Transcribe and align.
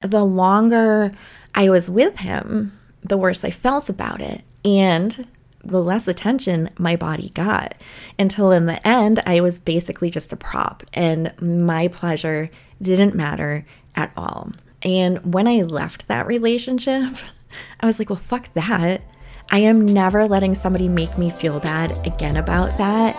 the 0.00 0.24
longer 0.24 1.12
I 1.54 1.68
was 1.68 1.90
with 1.90 2.18
him, 2.18 2.72
the 3.02 3.18
worse 3.18 3.44
I 3.44 3.50
felt 3.50 3.90
about 3.90 4.20
it. 4.22 4.42
And 4.64 5.26
the 5.62 5.82
less 5.82 6.08
attention 6.08 6.70
my 6.78 6.96
body 6.96 7.30
got 7.34 7.74
until 8.18 8.50
in 8.50 8.64
the 8.64 8.86
end, 8.86 9.20
I 9.26 9.40
was 9.40 9.58
basically 9.58 10.10
just 10.10 10.32
a 10.32 10.36
prop 10.36 10.84
and 10.94 11.32
my 11.40 11.88
pleasure 11.88 12.50
didn't 12.80 13.14
matter 13.14 13.66
at 13.94 14.10
all. 14.16 14.52
And 14.82 15.34
when 15.34 15.46
I 15.46 15.62
left 15.62 16.08
that 16.08 16.26
relationship, 16.26 17.16
I 17.80 17.86
was 17.86 17.98
like, 17.98 18.08
well, 18.08 18.16
fuck 18.16 18.52
that. 18.54 19.02
I 19.50 19.58
am 19.58 19.84
never 19.84 20.26
letting 20.26 20.54
somebody 20.54 20.88
make 20.88 21.18
me 21.18 21.30
feel 21.30 21.60
bad 21.60 22.06
again 22.06 22.36
about 22.36 22.78
that. 22.78 23.16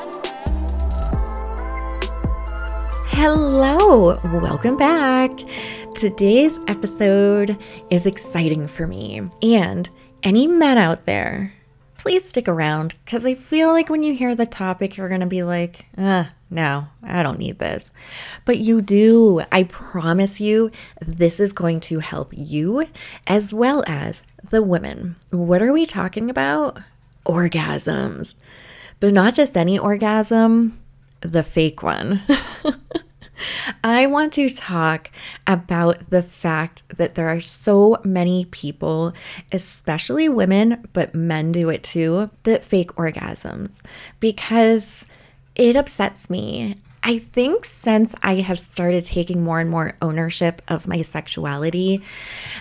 Hello, 3.10 4.18
welcome 4.40 4.78
back. 4.78 5.32
Today's 5.96 6.60
episode 6.68 7.58
is 7.90 8.06
exciting 8.06 8.68
for 8.68 8.88
me. 8.88 9.22
And 9.44 9.88
any 10.24 10.48
men 10.48 10.78
out 10.78 11.06
there, 11.06 11.54
please 11.98 12.28
stick 12.28 12.48
around 12.48 12.96
because 13.06 13.26
I 13.26 13.36
feel 13.36 13.70
like 13.70 13.90
when 13.90 14.02
you 14.02 14.14
hear 14.14 14.34
the 14.34 14.48
topic, 14.48 14.98
you're 14.98 15.10
going 15.10 15.22
to 15.22 15.28
be 15.28 15.44
like, 15.44 15.86
uh, 15.98 16.26
no, 16.50 16.88
I 17.04 17.22
don't 17.22 17.38
need 17.38 17.60
this. 17.60 17.92
But 18.46 18.60
you 18.60 18.82
do. 18.82 19.44
I 19.52 19.64
promise 19.64 20.42
you, 20.42 20.72
this 21.02 21.40
is 21.40 21.54
going 21.54 21.82
to 21.82 22.00
help 22.00 22.34
you 22.36 22.88
as 23.28 23.54
well 23.54 23.84
as 23.86 24.24
the 24.50 24.64
women. 24.64 25.18
What 25.30 25.62
are 25.62 25.74
we 25.74 25.86
talking 25.86 26.30
about? 26.30 26.80
Orgasms. 27.28 28.36
But 29.00 29.14
not 29.14 29.36
just 29.36 29.56
any 29.56 29.78
orgasm, 29.78 30.80
the 31.22 31.44
fake 31.44 31.84
one. 31.84 32.22
I 33.84 34.08
want 34.08 34.34
to 34.34 34.50
talk 34.50 35.10
about 35.48 36.10
the 36.10 36.24
fact 36.24 36.84
that 36.98 37.16
there 37.16 37.28
are 37.28 37.42
so 37.42 37.98
many 38.04 38.46
people, 38.46 39.14
especially 39.52 40.30
women, 40.30 40.88
but 40.94 41.16
men 41.16 41.52
do 41.52 41.70
it 41.70 41.84
too, 41.84 42.30
that 42.44 42.64
fake 42.64 42.94
orgasms 42.96 43.82
because 44.20 45.06
it 45.56 45.76
upsets 45.76 46.30
me. 46.30 46.76
I 47.04 47.18
think 47.18 47.66
since 47.66 48.14
I 48.22 48.36
have 48.36 48.60
started 48.60 49.06
taking 49.06 49.44
more 49.44 49.60
and 49.60 49.70
more 49.70 49.96
ownership 50.02 50.62
of 50.68 50.88
my 50.88 51.02
sexuality, 51.02 52.02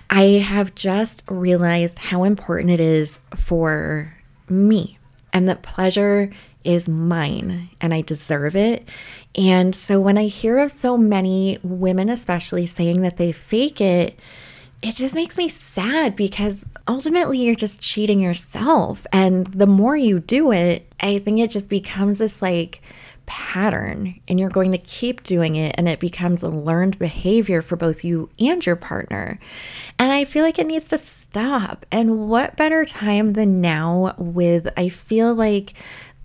I 0.08 0.22
have 0.22 0.74
just 0.74 1.22
realized 1.28 1.98
how 1.98 2.24
important 2.24 2.70
it 2.70 2.80
is 2.80 3.18
for 3.36 4.14
me 4.48 4.98
and 5.32 5.48
that 5.48 5.62
pleasure 5.62 6.30
is 6.64 6.88
mine 6.88 7.70
and 7.80 7.94
I 7.94 8.00
deserve 8.00 8.56
it. 8.56 8.88
And 9.34 9.74
so 9.74 10.00
when 10.00 10.18
I 10.18 10.26
hear 10.26 10.58
of 10.58 10.70
so 10.70 10.98
many 10.98 11.58
women, 11.62 12.08
especially 12.08 12.66
saying 12.66 13.02
that 13.02 13.16
they 13.16 13.32
fake 13.32 13.80
it, 13.80 14.18
it 14.82 14.96
just 14.96 15.14
makes 15.14 15.36
me 15.36 15.48
sad 15.48 16.16
because 16.16 16.64
ultimately 16.88 17.38
you're 17.38 17.54
just 17.54 17.82
cheating 17.82 18.20
yourself. 18.20 19.06
And 19.12 19.46
the 19.48 19.66
more 19.66 19.96
you 19.96 20.20
do 20.20 20.52
it, 20.52 20.90
I 21.00 21.18
think 21.18 21.38
it 21.38 21.50
just 21.50 21.68
becomes 21.68 22.18
this 22.18 22.40
like 22.40 22.80
pattern 23.26 24.18
and 24.26 24.40
you're 24.40 24.50
going 24.50 24.72
to 24.72 24.78
keep 24.78 25.22
doing 25.22 25.54
it 25.54 25.72
and 25.78 25.88
it 25.88 26.00
becomes 26.00 26.42
a 26.42 26.48
learned 26.48 26.98
behavior 26.98 27.62
for 27.62 27.76
both 27.76 28.04
you 28.04 28.28
and 28.40 28.66
your 28.66 28.74
partner. 28.74 29.38
And 30.00 30.10
I 30.10 30.24
feel 30.24 30.44
like 30.44 30.58
it 30.58 30.66
needs 30.66 30.88
to 30.88 30.98
stop. 30.98 31.86
And 31.92 32.28
what 32.28 32.56
better 32.56 32.84
time 32.84 33.34
than 33.34 33.60
now 33.60 34.14
with 34.18 34.68
I 34.76 34.88
feel 34.88 35.32
like 35.32 35.74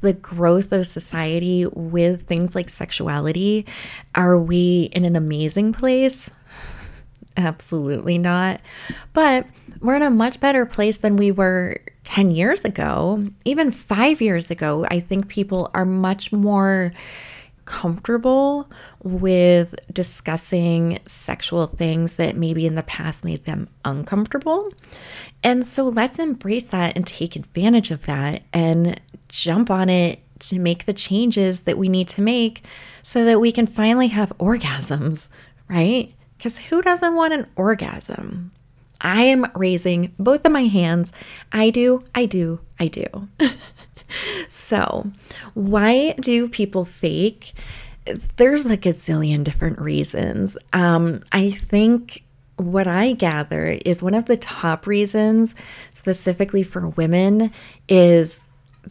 the 0.05 0.13
growth 0.13 0.71
of 0.71 0.87
society 0.87 1.65
with 1.65 2.27
things 2.27 2.55
like 2.55 2.69
sexuality, 2.69 3.65
are 4.13 4.37
we 4.37 4.89
in 4.93 5.03
an 5.03 5.15
amazing 5.15 5.73
place? 5.73 6.29
Absolutely 7.37 8.17
not. 8.17 8.61
But 9.13 9.47
we're 9.81 9.95
in 9.95 10.03
a 10.03 10.11
much 10.11 10.39
better 10.39 10.65
place 10.65 10.99
than 10.99 11.17
we 11.17 11.31
were 11.31 11.79
10 12.05 12.31
years 12.31 12.63
ago. 12.63 13.27
Even 13.43 13.71
five 13.71 14.21
years 14.21 14.51
ago, 14.51 14.85
I 14.89 14.99
think 14.99 15.27
people 15.27 15.69
are 15.73 15.85
much 15.85 16.31
more 16.31 16.93
comfortable 17.65 18.69
with 19.03 19.75
discussing 19.91 20.99
sexual 21.05 21.67
things 21.67 22.15
that 22.15 22.35
maybe 22.35 22.65
in 22.65 22.75
the 22.75 22.83
past 22.83 23.25
made 23.25 23.45
them 23.45 23.67
uncomfortable. 23.83 24.71
And 25.43 25.65
so 25.65 25.83
let's 25.85 26.19
embrace 26.19 26.67
that 26.67 26.95
and 26.95 27.05
take 27.05 27.35
advantage 27.35 27.91
of 27.91 28.05
that 28.05 28.43
and 28.53 28.99
jump 29.29 29.69
on 29.69 29.89
it 29.89 30.19
to 30.39 30.59
make 30.59 30.85
the 30.85 30.93
changes 30.93 31.61
that 31.61 31.77
we 31.77 31.89
need 31.89 32.07
to 32.09 32.21
make 32.21 32.63
so 33.03 33.25
that 33.25 33.39
we 33.39 33.51
can 33.51 33.67
finally 33.67 34.07
have 34.07 34.33
orgasms, 34.37 35.27
right? 35.67 36.13
Because 36.37 36.57
who 36.57 36.81
doesn't 36.81 37.15
want 37.15 37.33
an 37.33 37.47
orgasm? 37.55 38.51
I 39.01 39.23
am 39.23 39.45
raising 39.55 40.13
both 40.17 40.45
of 40.45 40.51
my 40.51 40.63
hands. 40.63 41.11
I 41.51 41.69
do, 41.69 42.03
I 42.13 42.25
do, 42.25 42.61
I 42.79 42.87
do. 42.87 43.05
so, 44.47 45.11
why 45.53 46.13
do 46.19 46.47
people 46.47 46.85
fake? 46.85 47.53
There's 48.37 48.65
like 48.65 48.85
a 48.85 48.89
zillion 48.89 49.43
different 49.43 49.79
reasons. 49.79 50.57
Um, 50.73 51.23
I 51.31 51.49
think 51.49 52.23
what 52.57 52.87
I 52.87 53.13
gather 53.13 53.77
is 53.85 54.01
one 54.01 54.13
of 54.13 54.25
the 54.25 54.37
top 54.37 54.87
reasons, 54.87 55.55
specifically 55.93 56.63
for 56.63 56.89
women, 56.89 57.51
is 57.89 58.47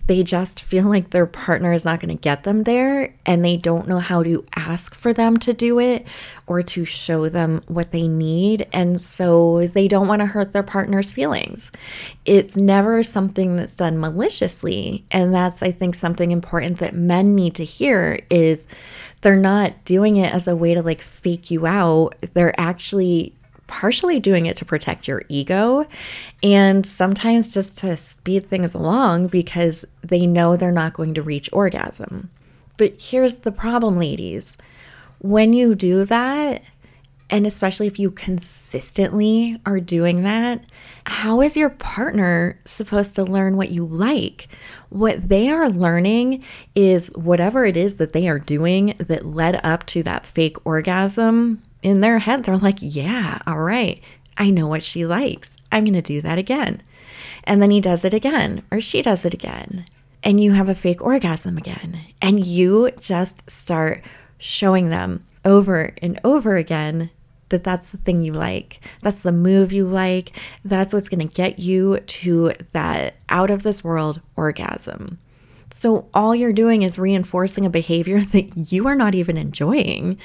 they 0.06 0.22
just 0.22 0.62
feel 0.62 0.84
like 0.84 1.10
their 1.10 1.26
partner 1.26 1.72
is 1.72 1.84
not 1.84 2.00
going 2.00 2.14
to 2.14 2.20
get 2.20 2.42
them 2.42 2.64
there 2.64 3.14
and 3.24 3.44
they 3.44 3.56
don't 3.56 3.88
know 3.88 3.98
how 3.98 4.22
to 4.22 4.44
ask 4.56 4.94
for 4.94 5.12
them 5.12 5.36
to 5.38 5.52
do 5.52 5.78
it 5.78 6.06
or 6.46 6.62
to 6.62 6.84
show 6.84 7.28
them 7.28 7.60
what 7.68 7.90
they 7.90 8.06
need. 8.06 8.66
And 8.72 9.00
so 9.00 9.66
they 9.68 9.88
don't 9.88 10.08
want 10.08 10.20
to 10.20 10.26
hurt 10.26 10.52
their 10.52 10.62
partner's 10.62 11.12
feelings. 11.12 11.72
It's 12.24 12.56
never 12.56 13.02
something 13.02 13.54
that's 13.54 13.74
done 13.74 13.98
maliciously. 13.98 15.04
And 15.10 15.32
that's, 15.32 15.62
I 15.62 15.72
think, 15.72 15.94
something 15.94 16.32
important 16.32 16.78
that 16.78 16.94
men 16.94 17.34
need 17.34 17.54
to 17.54 17.64
hear 17.64 18.20
is 18.30 18.66
they're 19.22 19.36
not 19.36 19.84
doing 19.84 20.16
it 20.18 20.34
as 20.34 20.46
a 20.46 20.56
way 20.56 20.74
to 20.74 20.82
like 20.82 21.00
fake 21.00 21.50
you 21.50 21.66
out. 21.66 22.14
They're 22.34 22.58
actually 22.60 23.34
partially 23.74 24.20
doing 24.20 24.46
it 24.46 24.56
to 24.56 24.64
protect 24.64 25.08
your 25.08 25.22
ego 25.28 25.84
and 26.44 26.86
sometimes 26.86 27.52
just 27.52 27.76
to 27.76 27.96
speed 27.96 28.48
things 28.48 28.72
along 28.72 29.26
because 29.26 29.84
they 30.00 30.28
know 30.28 30.56
they're 30.56 30.70
not 30.70 30.94
going 30.94 31.12
to 31.12 31.20
reach 31.20 31.50
orgasm. 31.52 32.30
But 32.76 32.94
here's 33.00 33.38
the 33.38 33.50
problem, 33.50 33.98
ladies. 33.98 34.56
When 35.18 35.52
you 35.52 35.74
do 35.74 36.04
that, 36.04 36.62
and 37.28 37.48
especially 37.48 37.88
if 37.88 37.98
you 37.98 38.12
consistently 38.12 39.60
are 39.66 39.80
doing 39.80 40.22
that, 40.22 40.64
how 41.06 41.40
is 41.40 41.56
your 41.56 41.70
partner 41.70 42.60
supposed 42.64 43.16
to 43.16 43.24
learn 43.24 43.56
what 43.56 43.72
you 43.72 43.84
like? 43.84 44.46
What 44.90 45.28
they 45.28 45.48
are 45.48 45.68
learning 45.68 46.44
is 46.76 47.08
whatever 47.16 47.64
it 47.64 47.76
is 47.76 47.96
that 47.96 48.12
they 48.12 48.28
are 48.28 48.38
doing 48.38 48.94
that 48.98 49.26
led 49.26 49.60
up 49.64 49.84
to 49.86 50.04
that 50.04 50.26
fake 50.26 50.64
orgasm 50.64 51.60
in 51.84 52.00
their 52.00 52.18
head, 52.18 52.42
they're 52.42 52.56
like, 52.56 52.78
yeah, 52.80 53.38
all 53.46 53.60
right, 53.60 54.00
I 54.38 54.50
know 54.50 54.66
what 54.66 54.82
she 54.82 55.06
likes. 55.06 55.56
I'm 55.70 55.84
going 55.84 55.94
to 55.94 56.02
do 56.02 56.20
that 56.22 56.38
again. 56.38 56.82
And 57.44 57.60
then 57.60 57.70
he 57.70 57.80
does 57.80 58.04
it 58.04 58.14
again, 58.14 58.62
or 58.72 58.80
she 58.80 59.02
does 59.02 59.24
it 59.24 59.34
again. 59.34 59.84
And 60.22 60.40
you 60.40 60.52
have 60.52 60.70
a 60.70 60.74
fake 60.74 61.02
orgasm 61.02 61.58
again. 61.58 62.00
And 62.22 62.44
you 62.44 62.90
just 62.98 63.48
start 63.50 64.02
showing 64.38 64.88
them 64.88 65.24
over 65.44 65.92
and 66.00 66.18
over 66.24 66.56
again 66.56 67.10
that 67.50 67.64
that's 67.64 67.90
the 67.90 67.98
thing 67.98 68.22
you 68.22 68.32
like. 68.32 68.80
That's 69.02 69.20
the 69.20 69.30
move 69.30 69.70
you 69.70 69.86
like. 69.86 70.34
That's 70.64 70.94
what's 70.94 71.10
going 71.10 71.28
to 71.28 71.34
get 71.34 71.58
you 71.58 71.98
to 72.00 72.54
that 72.72 73.16
out 73.28 73.50
of 73.50 73.62
this 73.62 73.84
world 73.84 74.22
orgasm. 74.36 75.18
So 75.74 76.08
all 76.14 76.36
you're 76.36 76.52
doing 76.52 76.82
is 76.82 77.00
reinforcing 77.00 77.66
a 77.66 77.70
behavior 77.70 78.20
that 78.32 78.72
you 78.72 78.86
are 78.86 78.94
not 78.94 79.14
even 79.14 79.36
enjoying. 79.36 80.18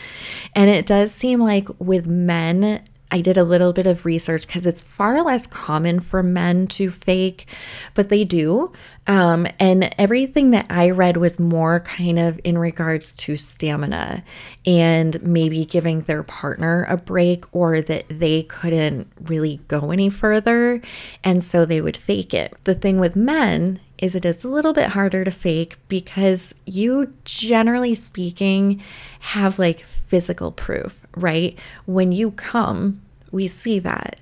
And 0.55 0.69
it 0.69 0.85
does 0.85 1.11
seem 1.11 1.39
like 1.39 1.67
with 1.79 2.05
men, 2.05 2.83
I 3.11 3.21
did 3.21 3.35
a 3.35 3.43
little 3.43 3.73
bit 3.73 3.87
of 3.87 4.05
research 4.05 4.45
because 4.45 4.67
it's 4.67 4.83
far 4.83 5.23
less 5.23 5.47
common 5.47 6.01
for 6.01 6.21
men 6.21 6.67
to 6.67 6.91
fake, 6.91 7.47
but 7.95 8.09
they 8.09 8.23
do. 8.23 8.71
Um, 9.07 9.47
and 9.59 9.91
everything 9.97 10.51
that 10.51 10.67
I 10.69 10.91
read 10.91 11.17
was 11.17 11.39
more 11.39 11.79
kind 11.79 12.19
of 12.19 12.39
in 12.43 12.55
regards 12.59 13.15
to 13.15 13.35
stamina 13.35 14.23
and 14.67 15.19
maybe 15.23 15.65
giving 15.65 16.01
their 16.01 16.21
partner 16.21 16.85
a 16.87 16.95
break 16.95 17.43
or 17.55 17.81
that 17.81 18.05
they 18.07 18.43
couldn't 18.43 19.11
really 19.19 19.61
go 19.67 19.89
any 19.89 20.11
further. 20.11 20.79
And 21.23 21.43
so 21.43 21.65
they 21.65 21.81
would 21.81 21.97
fake 21.97 22.35
it. 22.35 22.53
The 22.65 22.75
thing 22.75 22.99
with 22.99 23.15
men 23.15 23.79
is 23.99 24.15
it 24.15 24.25
is 24.25 24.43
a 24.43 24.49
little 24.49 24.73
bit 24.73 24.89
harder 24.89 25.23
to 25.23 25.31
fake 25.31 25.77
because 25.87 26.53
you, 26.65 27.13
generally 27.25 27.93
speaking, 27.93 28.81
have 29.19 29.59
like 29.59 29.81
physical 29.81 30.51
proof, 30.51 31.05
right? 31.15 31.57
When 31.85 32.11
you 32.11 32.31
come, 32.31 33.01
we 33.31 33.47
see 33.47 33.77
that. 33.79 34.21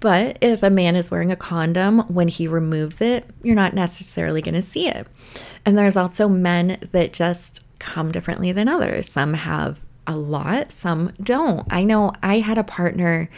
But 0.00 0.38
if 0.40 0.62
a 0.62 0.70
man 0.70 0.96
is 0.96 1.10
wearing 1.10 1.30
a 1.30 1.36
condom, 1.36 2.00
when 2.08 2.28
he 2.28 2.48
removes 2.48 3.00
it, 3.00 3.28
you're 3.42 3.54
not 3.54 3.74
necessarily 3.74 4.40
going 4.40 4.54
to 4.54 4.62
see 4.62 4.88
it. 4.88 5.06
And 5.66 5.76
there's 5.76 5.96
also 5.96 6.28
men 6.28 6.78
that 6.92 7.12
just 7.12 7.64
come 7.78 8.10
differently 8.10 8.52
than 8.52 8.68
others. 8.68 9.10
Some 9.10 9.34
have 9.34 9.80
a 10.06 10.16
lot, 10.16 10.72
some 10.72 11.12
don't. 11.20 11.66
I 11.70 11.84
know 11.84 12.12
I 12.22 12.38
had 12.38 12.58
a 12.58 12.64
partner 12.64 13.28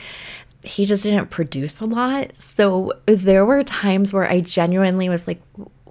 he 0.62 0.84
just 0.84 1.04
didn't 1.04 1.30
produce 1.30 1.80
a 1.80 1.86
lot. 1.86 2.36
So 2.36 2.92
there 3.06 3.46
were 3.46 3.64
times 3.64 4.12
where 4.12 4.28
I 4.28 4.40
genuinely 4.40 5.08
was 5.08 5.26
like, 5.26 5.40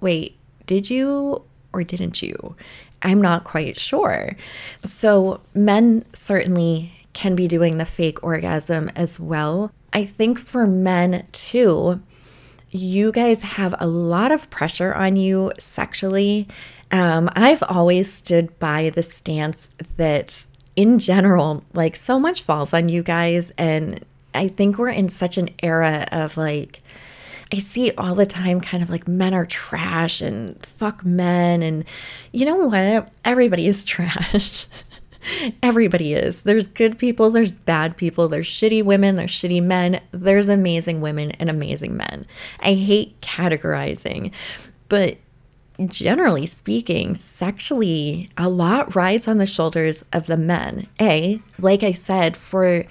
wait, 0.00 0.36
did 0.66 0.90
you 0.90 1.42
or 1.72 1.84
didn't 1.84 2.22
you? 2.22 2.56
I'm 3.02 3.20
not 3.20 3.44
quite 3.44 3.78
sure. 3.78 4.36
So 4.84 5.40
men 5.54 6.04
certainly 6.12 6.92
can 7.12 7.34
be 7.34 7.48
doing 7.48 7.78
the 7.78 7.84
fake 7.84 8.22
orgasm 8.22 8.90
as 8.94 9.18
well. 9.18 9.72
I 9.92 10.04
think 10.04 10.38
for 10.38 10.66
men 10.66 11.26
too, 11.32 12.00
you 12.70 13.10
guys 13.10 13.42
have 13.42 13.74
a 13.80 13.86
lot 13.86 14.30
of 14.30 14.50
pressure 14.50 14.94
on 14.94 15.16
you 15.16 15.52
sexually. 15.58 16.46
Um, 16.92 17.28
I've 17.34 17.62
always 17.64 18.12
stood 18.12 18.56
by 18.58 18.90
the 18.90 19.02
stance 19.02 19.68
that 19.96 20.46
in 20.76 20.98
general, 20.98 21.64
like 21.72 21.96
so 21.96 22.20
much 22.20 22.42
falls 22.42 22.72
on 22.72 22.88
you 22.88 23.02
guys. 23.02 23.50
And 23.58 24.04
I 24.34 24.48
think 24.48 24.78
we're 24.78 24.90
in 24.90 25.08
such 25.08 25.36
an 25.36 25.50
era 25.62 26.06
of 26.12 26.36
like, 26.36 26.82
I 27.52 27.58
see 27.58 27.90
all 27.98 28.14
the 28.14 28.26
time 28.26 28.60
kind 28.60 28.82
of 28.82 28.90
like 28.90 29.08
men 29.08 29.34
are 29.34 29.46
trash 29.46 30.20
and 30.20 30.64
fuck 30.64 31.04
men. 31.04 31.62
And 31.62 31.84
you 32.32 32.46
know 32.46 32.56
what? 32.56 33.10
Everybody 33.24 33.66
is 33.66 33.84
trash. 33.86 34.66
Everybody 35.62 36.14
is. 36.14 36.42
There's 36.42 36.66
good 36.66 36.98
people, 36.98 37.30
there's 37.30 37.58
bad 37.58 37.96
people, 37.96 38.28
there's 38.28 38.48
shitty 38.48 38.82
women, 38.82 39.16
there's 39.16 39.30
shitty 39.30 39.62
men, 39.62 40.00
there's 40.12 40.48
amazing 40.48 41.02
women 41.02 41.32
and 41.32 41.50
amazing 41.50 41.94
men. 41.94 42.26
I 42.60 42.72
hate 42.72 43.20
categorizing, 43.20 44.32
but 44.88 45.18
generally 45.86 46.46
speaking, 46.46 47.14
sexually, 47.14 48.30
a 48.36 48.48
lot 48.48 48.94
rides 48.94 49.28
on 49.28 49.38
the 49.38 49.46
shoulders 49.46 50.02
of 50.12 50.26
the 50.26 50.36
men. 50.36 50.86
A, 51.00 51.42
like 51.58 51.82
I 51.82 51.92
said, 51.92 52.36
for 52.36 52.84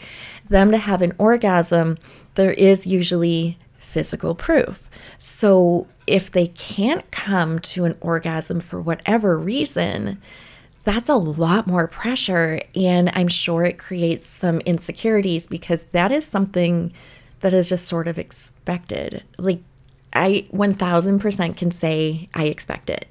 them 0.49 0.71
to 0.71 0.77
have 0.77 1.01
an 1.01 1.13
orgasm, 1.17 1.97
there 2.35 2.51
is 2.51 2.87
usually 2.87 3.57
physical 3.89 4.35
proof. 4.35 4.89
So 5.17 5.87
if 6.05 6.31
they 6.31 6.47
can't 6.47 7.09
come 7.11 7.59
to 7.59 7.85
an 7.85 7.97
orgasm 8.01 8.59
for 8.59 8.79
whatever 8.79 9.37
reason, 9.37 10.21
that's 10.83 11.09
a 11.09 11.15
lot 11.15 11.67
more 11.67 11.87
pressure. 11.87 12.61
And 12.75 13.09
I'm 13.13 13.27
sure 13.27 13.63
it 13.63 13.77
creates 13.77 14.27
some 14.27 14.59
insecurities 14.61 15.47
because 15.47 15.83
that 15.91 16.11
is 16.11 16.25
something 16.25 16.93
that 17.39 17.53
is 17.53 17.67
just 17.67 17.87
sort 17.87 18.07
of 18.07 18.19
expected. 18.19 19.23
Like, 19.37 19.61
I 20.13 20.47
1000% 20.51 21.57
can 21.57 21.71
say 21.71 22.29
I 22.33 22.45
expect 22.45 22.89
it. 22.89 23.07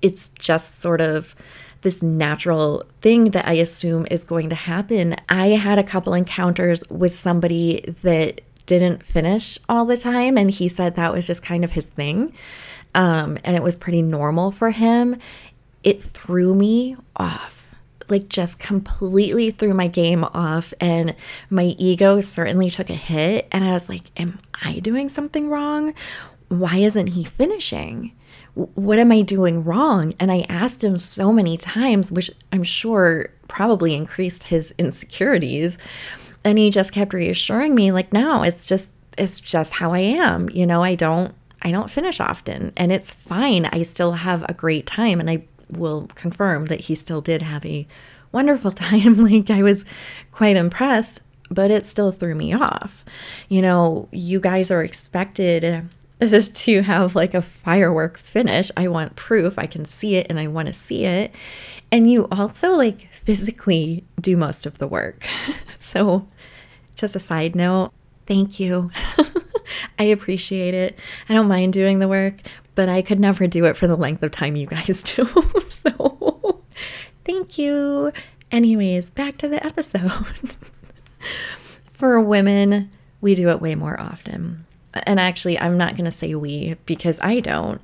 It's 0.00 0.30
just 0.38 0.80
sort 0.80 1.00
of 1.00 1.34
this 1.82 2.02
natural 2.02 2.84
thing 3.00 3.30
that 3.30 3.46
I 3.46 3.54
assume 3.54 4.06
is 4.10 4.24
going 4.24 4.48
to 4.50 4.54
happen. 4.54 5.16
I 5.28 5.48
had 5.48 5.78
a 5.78 5.82
couple 5.82 6.14
encounters 6.14 6.82
with 6.88 7.14
somebody 7.14 7.82
that 8.02 8.40
didn't 8.66 9.04
finish 9.04 9.58
all 9.68 9.84
the 9.84 9.96
time, 9.96 10.36
and 10.36 10.50
he 10.50 10.68
said 10.68 10.96
that 10.96 11.12
was 11.12 11.26
just 11.26 11.42
kind 11.42 11.64
of 11.64 11.72
his 11.72 11.88
thing. 11.90 12.32
Um, 12.94 13.38
and 13.44 13.56
it 13.56 13.62
was 13.62 13.76
pretty 13.76 14.02
normal 14.02 14.50
for 14.50 14.70
him. 14.70 15.16
It 15.82 16.02
threw 16.02 16.54
me 16.54 16.96
off 17.16 17.58
like 18.08 18.28
just 18.28 18.58
completely 18.58 19.50
threw 19.50 19.72
my 19.72 19.86
game 19.86 20.24
off 20.24 20.74
and 20.80 21.14
my 21.48 21.74
ego 21.78 22.20
certainly 22.20 22.68
took 22.68 22.90
a 22.90 22.94
hit 22.94 23.46
and 23.52 23.64
I 23.64 23.72
was 23.72 23.88
like 23.88 24.02
am 24.16 24.38
I 24.60 24.80
doing 24.80 25.08
something 25.08 25.48
wrong? 25.48 25.94
Why 26.48 26.78
isn't 26.78 27.06
he 27.06 27.24
finishing? 27.24 28.12
what 28.54 28.98
am 28.98 29.10
I 29.10 29.22
doing 29.22 29.64
wrong? 29.64 30.14
And 30.20 30.30
I 30.30 30.44
asked 30.48 30.84
him 30.84 30.98
so 30.98 31.32
many 31.32 31.56
times, 31.56 32.12
which 32.12 32.30
I'm 32.52 32.62
sure 32.62 33.30
probably 33.48 33.94
increased 33.94 34.44
his 34.44 34.74
insecurities. 34.78 35.78
And 36.44 36.58
he 36.58 36.70
just 36.70 36.92
kept 36.92 37.14
reassuring 37.14 37.74
me, 37.74 37.92
like, 37.92 38.12
no, 38.12 38.42
it's 38.42 38.66
just, 38.66 38.92
it's 39.16 39.40
just 39.40 39.74
how 39.74 39.92
I 39.92 40.00
am. 40.00 40.48
You 40.50 40.66
know, 40.66 40.82
I 40.82 40.94
don't, 40.94 41.34
I 41.62 41.70
don't 41.70 41.90
finish 41.90 42.18
often 42.20 42.72
and 42.76 42.90
it's 42.90 43.12
fine. 43.12 43.66
I 43.66 43.82
still 43.82 44.12
have 44.12 44.44
a 44.48 44.54
great 44.54 44.86
time. 44.86 45.20
And 45.20 45.30
I 45.30 45.44
will 45.70 46.08
confirm 46.14 46.66
that 46.66 46.82
he 46.82 46.94
still 46.94 47.20
did 47.20 47.42
have 47.42 47.64
a 47.64 47.86
wonderful 48.32 48.72
time. 48.72 49.16
like, 49.18 49.50
I 49.50 49.62
was 49.62 49.84
quite 50.32 50.56
impressed, 50.56 51.20
but 51.50 51.70
it 51.70 51.86
still 51.86 52.12
threw 52.12 52.34
me 52.34 52.52
off. 52.52 53.04
You 53.48 53.62
know, 53.62 54.08
you 54.10 54.40
guys 54.40 54.70
are 54.70 54.82
expected 54.82 55.88
to 56.30 56.82
have 56.82 57.16
like 57.16 57.34
a 57.34 57.42
firework 57.42 58.16
finish. 58.18 58.70
I 58.76 58.88
want 58.88 59.16
proof. 59.16 59.58
I 59.58 59.66
can 59.66 59.84
see 59.84 60.16
it 60.16 60.26
and 60.30 60.38
I 60.38 60.46
want 60.46 60.66
to 60.66 60.72
see 60.72 61.04
it. 61.04 61.34
And 61.90 62.10
you 62.10 62.28
also 62.30 62.72
like 62.74 63.12
physically 63.12 64.04
do 64.20 64.36
most 64.36 64.64
of 64.64 64.78
the 64.78 64.86
work. 64.86 65.26
so, 65.78 66.28
just 66.94 67.16
a 67.16 67.20
side 67.20 67.56
note, 67.56 67.92
thank 68.26 68.60
you. 68.60 68.90
I 69.98 70.04
appreciate 70.04 70.74
it. 70.74 70.98
I 71.28 71.34
don't 71.34 71.48
mind 71.48 71.72
doing 71.72 71.98
the 71.98 72.08
work, 72.08 72.34
but 72.74 72.88
I 72.88 73.02
could 73.02 73.18
never 73.18 73.46
do 73.46 73.64
it 73.64 73.76
for 73.76 73.86
the 73.86 73.96
length 73.96 74.22
of 74.22 74.30
time 74.30 74.56
you 74.56 74.66
guys 74.66 75.02
do. 75.02 75.26
so, 75.68 76.62
thank 77.24 77.58
you. 77.58 78.12
Anyways, 78.50 79.10
back 79.10 79.38
to 79.38 79.48
the 79.48 79.64
episode. 79.64 80.54
for 81.86 82.20
women, 82.20 82.90
we 83.20 83.34
do 83.34 83.48
it 83.48 83.60
way 83.60 83.74
more 83.74 83.98
often 84.00 84.66
and 84.94 85.18
actually, 85.18 85.58
I'm 85.58 85.78
not 85.78 85.96
going 85.96 86.04
to 86.04 86.10
say 86.10 86.34
we 86.34 86.76
because 86.86 87.18
I 87.20 87.40
don't. 87.40 87.80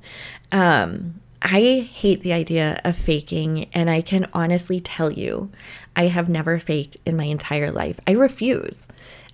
Um, 0.51 1.21
I 1.41 1.89
hate 1.91 2.21
the 2.21 2.33
idea 2.33 2.81
of 2.83 2.97
faking, 2.97 3.69
and 3.73 3.89
I 3.89 4.01
can 4.01 4.27
honestly 4.33 4.79
tell 4.79 5.11
you, 5.11 5.49
I 5.95 6.07
have 6.07 6.29
never 6.29 6.59
faked 6.59 6.97
in 7.05 7.15
my 7.15 7.25
entire 7.25 7.71
life. 7.71 7.99
I 8.05 8.11
refuse. 8.11 8.87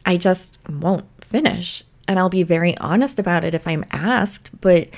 I 0.06 0.18
just 0.18 0.60
won't 0.70 1.06
finish. 1.24 1.84
And 2.08 2.20
I'll 2.20 2.30
be 2.30 2.44
very 2.44 2.78
honest 2.78 3.18
about 3.18 3.44
it 3.44 3.56
if 3.56 3.68
I'm 3.68 3.84
asked, 3.90 4.52
but 4.62 4.90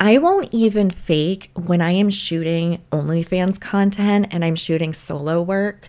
I 0.00 0.18
won't 0.18 0.52
even 0.52 0.90
fake 0.90 1.50
when 1.54 1.80
I 1.80 1.92
am 1.92 2.10
shooting 2.10 2.82
OnlyFans 2.90 3.60
content 3.60 4.26
and 4.32 4.44
I'm 4.44 4.56
shooting 4.56 4.92
solo 4.92 5.40
work. 5.40 5.86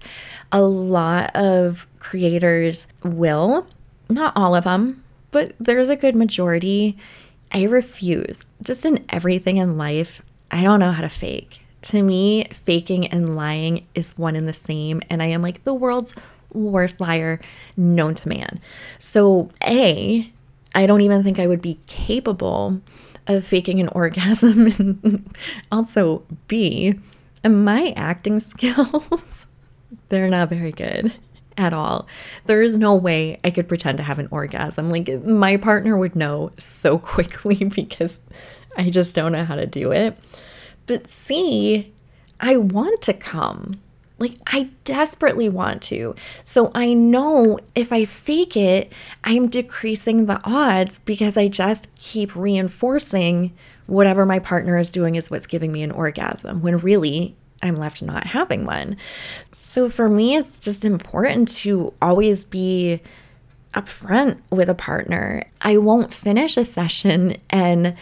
A 0.51 0.61
lot 0.61 1.35
of 1.35 1.87
creators 1.97 2.85
will, 3.03 3.65
not 4.07 4.33
all 4.35 4.53
of 4.53 4.65
them, 4.65 5.03
but 5.37 5.53
there's 5.59 5.87
a 5.87 5.95
good 5.95 6.15
majority. 6.15 6.97
I 7.51 7.65
refuse. 7.65 8.47
Just 8.63 8.85
in 8.85 9.05
everything 9.09 9.57
in 9.57 9.77
life, 9.77 10.23
I 10.49 10.63
don't 10.63 10.79
know 10.79 10.91
how 10.91 11.03
to 11.03 11.09
fake. 11.09 11.59
To 11.83 12.01
me, 12.01 12.45
faking 12.51 13.05
and 13.05 13.35
lying 13.35 13.85
is 13.93 14.17
one 14.17 14.35
and 14.35 14.49
the 14.49 14.53
same, 14.53 14.99
and 15.11 15.21
I 15.21 15.27
am 15.27 15.43
like 15.43 15.63
the 15.63 15.75
world's 15.75 16.15
worst 16.53 16.99
liar 16.99 17.39
known 17.75 18.15
to 18.15 18.27
man. 18.27 18.59
So, 18.97 19.51
A, 19.63 20.33
I 20.73 20.87
don't 20.87 21.01
even 21.01 21.23
think 21.23 21.37
I 21.37 21.45
would 21.45 21.61
be 21.61 21.77
capable 21.85 22.81
of 23.27 23.45
faking 23.45 23.79
an 23.79 23.89
orgasm. 23.91 24.65
And 24.65 25.35
also, 25.71 26.23
B, 26.47 26.99
my 27.47 27.93
acting 27.95 28.39
skills, 28.53 29.45
they're 30.09 30.29
not 30.29 30.49
very 30.49 30.71
good 30.71 31.13
at 31.57 31.73
all. 31.73 32.07
There 32.45 32.61
is 32.61 32.77
no 32.77 32.95
way 32.95 33.39
I 33.43 33.49
could 33.49 33.67
pretend 33.67 33.97
to 33.97 34.03
have 34.03 34.19
an 34.19 34.27
orgasm. 34.31 34.89
Like, 34.89 35.09
my 35.23 35.57
partner 35.57 35.97
would 35.97 36.15
know 36.15 36.51
so 36.57 36.97
quickly 36.97 37.55
because 37.55 38.19
I 38.77 38.89
just 38.89 39.15
don't 39.15 39.31
know 39.31 39.45
how 39.45 39.55
to 39.55 39.65
do 39.65 39.91
it. 39.91 40.17
But 40.85 41.09
see, 41.09 41.93
I 42.39 42.57
want 42.57 43.01
to 43.03 43.13
come. 43.13 43.81
Like, 44.19 44.35
I 44.47 44.69
desperately 44.83 45.49
want 45.49 45.81
to. 45.83 46.15
So 46.43 46.71
I 46.73 46.93
know 46.93 47.59
if 47.75 47.93
I 47.93 48.05
fake 48.05 48.57
it, 48.57 48.91
I'm 49.23 49.47
decreasing 49.47 50.25
the 50.25 50.39
odds 50.43 50.99
because 50.99 51.37
I 51.37 51.47
just 51.49 51.93
keep 51.95 52.35
reinforcing 52.35 53.53
whatever 53.85 54.25
my 54.25 54.39
partner 54.39 54.77
is 54.77 54.89
doing 54.89 55.15
is 55.15 55.31
what's 55.31 55.47
giving 55.47 55.71
me 55.71 55.83
an 55.83 55.91
orgasm 55.91 56.61
when 56.61 56.77
really 56.79 57.35
I'm 57.61 57.75
left 57.75 58.01
not 58.01 58.27
having 58.27 58.65
one. 58.65 58.97
So 59.51 59.89
for 59.89 60.09
me, 60.09 60.35
it's 60.35 60.59
just 60.59 60.85
important 60.85 61.49
to 61.57 61.93
always 62.01 62.43
be 62.43 63.01
upfront 63.73 64.39
with 64.51 64.69
a 64.69 64.75
partner. 64.75 65.43
I 65.61 65.77
won't 65.77 66.13
finish 66.13 66.57
a 66.57 66.65
session 66.65 67.37
and 67.49 67.95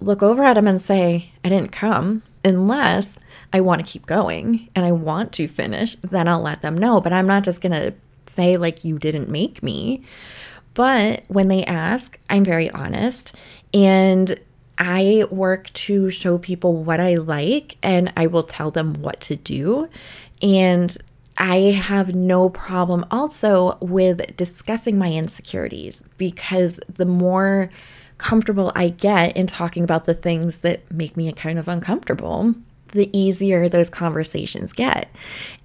look 0.00 0.22
over 0.22 0.42
at 0.44 0.54
them 0.54 0.66
and 0.66 0.80
say, 0.80 1.32
I 1.44 1.48
didn't 1.48 1.72
come 1.72 2.22
unless 2.44 3.18
I 3.52 3.60
want 3.60 3.84
to 3.84 3.90
keep 3.90 4.06
going 4.06 4.68
and 4.74 4.84
I 4.84 4.92
want 4.92 5.32
to 5.34 5.48
finish. 5.48 5.96
Then 5.96 6.28
I'll 6.28 6.42
let 6.42 6.62
them 6.62 6.76
know. 6.76 7.00
But 7.00 7.12
I'm 7.12 7.26
not 7.26 7.44
just 7.44 7.60
going 7.60 7.72
to 7.72 7.94
say, 8.26 8.56
like, 8.56 8.84
you 8.84 8.98
didn't 8.98 9.28
make 9.28 9.62
me. 9.62 10.04
But 10.74 11.24
when 11.28 11.48
they 11.48 11.64
ask, 11.64 12.18
I'm 12.30 12.44
very 12.44 12.70
honest. 12.70 13.34
And 13.74 14.38
I 14.78 15.24
work 15.30 15.72
to 15.74 16.10
show 16.10 16.38
people 16.38 16.82
what 16.82 17.00
I 17.00 17.16
like 17.16 17.76
and 17.82 18.12
I 18.16 18.26
will 18.26 18.42
tell 18.42 18.70
them 18.70 18.94
what 18.94 19.20
to 19.22 19.36
do. 19.36 19.88
And 20.40 20.96
I 21.38 21.56
have 21.56 22.14
no 22.14 22.50
problem 22.50 23.04
also 23.10 23.78
with 23.80 24.36
discussing 24.36 24.98
my 24.98 25.12
insecurities 25.12 26.04
because 26.18 26.78
the 26.88 27.06
more 27.06 27.70
comfortable 28.18 28.70
I 28.74 28.90
get 28.90 29.36
in 29.36 29.46
talking 29.46 29.82
about 29.84 30.04
the 30.04 30.14
things 30.14 30.60
that 30.60 30.90
make 30.92 31.16
me 31.16 31.32
kind 31.32 31.58
of 31.58 31.68
uncomfortable, 31.68 32.54
the 32.92 33.10
easier 33.18 33.68
those 33.68 33.90
conversations 33.90 34.72
get. 34.72 35.10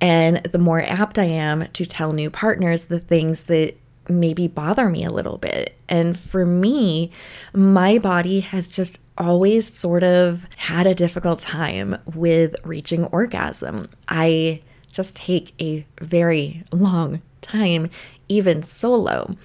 And 0.02 0.38
the 0.38 0.58
more 0.58 0.82
apt 0.82 1.20
I 1.20 1.26
am 1.26 1.68
to 1.74 1.86
tell 1.86 2.14
new 2.14 2.30
partners 2.30 2.86
the 2.86 3.00
things 3.00 3.44
that 3.46 3.78
maybe 4.10 4.48
bother 4.48 4.90
me 4.90 5.04
a 5.04 5.10
little 5.10 5.38
bit. 5.38 5.78
And 5.90 6.18
for 6.18 6.46
me, 6.46 7.12
my 7.54 7.98
body 7.98 8.42
has 8.42 8.70
just 8.70 9.00
always 9.18 9.72
sort 9.72 10.04
of 10.04 10.46
had 10.58 10.88
a 10.88 10.96
difficult 10.96 11.40
time 11.40 11.98
with 12.14 12.56
reaching 12.64 13.06
orgasm. 13.06 13.90
I 14.08 14.62
just 14.92 15.16
take 15.16 15.54
a 15.62 15.86
very 16.02 16.64
long 16.72 17.22
time, 17.42 17.90
even 18.28 18.64
solo. 18.64 19.36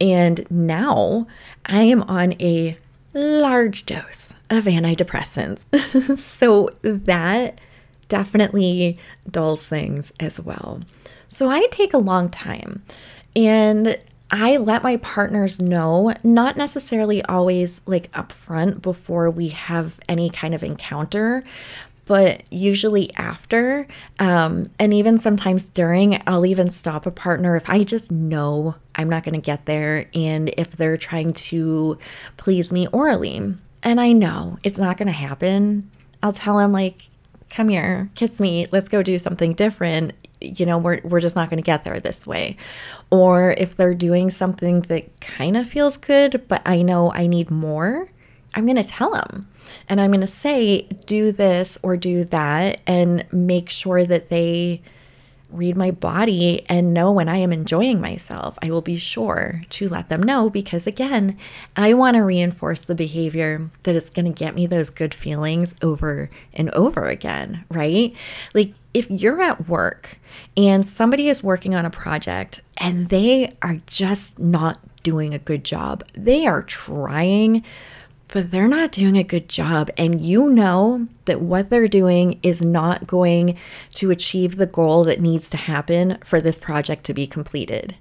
And 0.00 0.48
now 0.50 1.26
I 1.64 1.82
am 1.82 2.02
on 2.04 2.34
a 2.40 2.78
large 3.14 3.86
dose 3.86 4.34
of 4.50 4.64
antidepressants. 4.64 5.64
so 6.18 6.70
that 6.82 7.58
definitely 8.08 8.98
dulls 9.28 9.66
things 9.66 10.12
as 10.20 10.38
well. 10.38 10.82
So 11.28 11.50
I 11.50 11.66
take 11.70 11.92
a 11.92 11.98
long 11.98 12.28
time 12.28 12.82
and 13.36 13.98
I 14.30 14.56
let 14.56 14.82
my 14.82 14.96
partners 14.96 15.60
know, 15.60 16.12
not 16.24 16.56
necessarily 16.56 17.22
always 17.26 17.80
like 17.86 18.10
upfront 18.12 18.82
before 18.82 19.30
we 19.30 19.48
have 19.48 20.00
any 20.08 20.30
kind 20.30 20.52
of 20.54 20.64
encounter, 20.64 21.44
but 22.06 22.42
usually 22.50 23.14
after, 23.14 23.86
um, 24.18 24.70
and 24.78 24.94
even 24.94 25.18
sometimes 25.18 25.66
during, 25.66 26.20
I'll 26.26 26.46
even 26.46 26.70
stop 26.70 27.04
a 27.06 27.10
partner 27.10 27.56
if 27.56 27.68
I 27.68 27.84
just 27.84 28.10
know 28.10 28.76
I'm 28.94 29.08
not 29.08 29.22
going 29.22 29.34
to 29.34 29.44
get 29.44 29.66
there 29.66 30.08
and 30.14 30.52
if 30.56 30.72
they're 30.72 30.96
trying 30.96 31.32
to 31.32 31.98
please 32.36 32.72
me 32.72 32.86
orally. 32.88 33.54
And 33.82 34.00
I 34.00 34.12
know 34.12 34.58
it's 34.64 34.78
not 34.78 34.96
going 34.96 35.06
to 35.06 35.12
happen. 35.12 35.90
I'll 36.22 36.32
tell 36.32 36.58
them, 36.58 36.72
like, 36.72 37.02
come 37.50 37.68
here, 37.68 38.10
kiss 38.14 38.40
me, 38.40 38.66
let's 38.72 38.88
go 38.88 39.02
do 39.02 39.18
something 39.18 39.52
different. 39.52 40.12
You 40.40 40.66
know, 40.66 40.78
we're, 40.78 41.00
we're 41.02 41.20
just 41.20 41.36
not 41.36 41.50
going 41.50 41.58
to 41.58 41.66
get 41.66 41.84
there 41.84 42.00
this 42.00 42.26
way. 42.26 42.56
Or 43.10 43.52
if 43.56 43.76
they're 43.76 43.94
doing 43.94 44.30
something 44.30 44.82
that 44.82 45.20
kind 45.20 45.56
of 45.56 45.68
feels 45.68 45.96
good, 45.96 46.46
but 46.48 46.62
I 46.66 46.82
know 46.82 47.12
I 47.12 47.26
need 47.26 47.50
more, 47.50 48.08
I'm 48.54 48.64
going 48.64 48.76
to 48.76 48.84
tell 48.84 49.10
them 49.12 49.48
and 49.88 50.00
I'm 50.00 50.10
going 50.10 50.20
to 50.20 50.26
say, 50.26 50.82
do 51.06 51.32
this 51.32 51.78
or 51.82 51.96
do 51.96 52.24
that, 52.24 52.80
and 52.86 53.24
make 53.32 53.68
sure 53.68 54.04
that 54.04 54.28
they 54.28 54.82
read 55.50 55.76
my 55.76 55.90
body 55.90 56.64
and 56.68 56.92
know 56.92 57.12
when 57.12 57.28
I 57.28 57.36
am 57.36 57.52
enjoying 57.52 58.00
myself. 58.00 58.58
I 58.62 58.70
will 58.70 58.82
be 58.82 58.96
sure 58.96 59.62
to 59.70 59.88
let 59.88 60.08
them 60.08 60.22
know 60.22 60.50
because, 60.50 60.86
again, 60.86 61.38
I 61.76 61.94
want 61.94 62.16
to 62.16 62.24
reinforce 62.24 62.82
the 62.82 62.94
behavior 62.94 63.70
that 63.84 63.94
is 63.94 64.10
going 64.10 64.26
to 64.26 64.32
get 64.32 64.54
me 64.54 64.66
those 64.66 64.90
good 64.90 65.14
feelings 65.14 65.74
over 65.82 66.30
and 66.52 66.70
over 66.70 67.06
again, 67.06 67.64
right? 67.70 68.14
Like, 68.54 68.74
if 68.96 69.10
you're 69.10 69.42
at 69.42 69.68
work 69.68 70.18
and 70.56 70.86
somebody 70.86 71.28
is 71.28 71.42
working 71.42 71.74
on 71.74 71.84
a 71.84 71.90
project 71.90 72.62
and 72.78 73.10
they 73.10 73.52
are 73.60 73.76
just 73.86 74.38
not 74.38 74.80
doing 75.02 75.34
a 75.34 75.38
good 75.38 75.64
job, 75.64 76.02
they 76.14 76.46
are 76.46 76.62
trying 76.62 77.62
but 78.28 78.50
they're 78.50 78.66
not 78.66 78.90
doing 78.90 79.16
a 79.16 79.22
good 79.22 79.48
job. 79.48 79.88
And 79.96 80.20
you 80.20 80.48
know 80.48 81.06
that 81.26 81.40
what 81.40 81.70
they're 81.70 81.86
doing 81.86 82.40
is 82.42 82.60
not 82.60 83.06
going 83.06 83.56
to 83.92 84.10
achieve 84.10 84.56
the 84.56 84.66
goal 84.66 85.04
that 85.04 85.20
needs 85.20 85.48
to 85.50 85.56
happen 85.56 86.18
for 86.24 86.40
this 86.40 86.58
project 86.58 87.04
to 87.04 87.14
be 87.14 87.28
completed. 87.28 87.94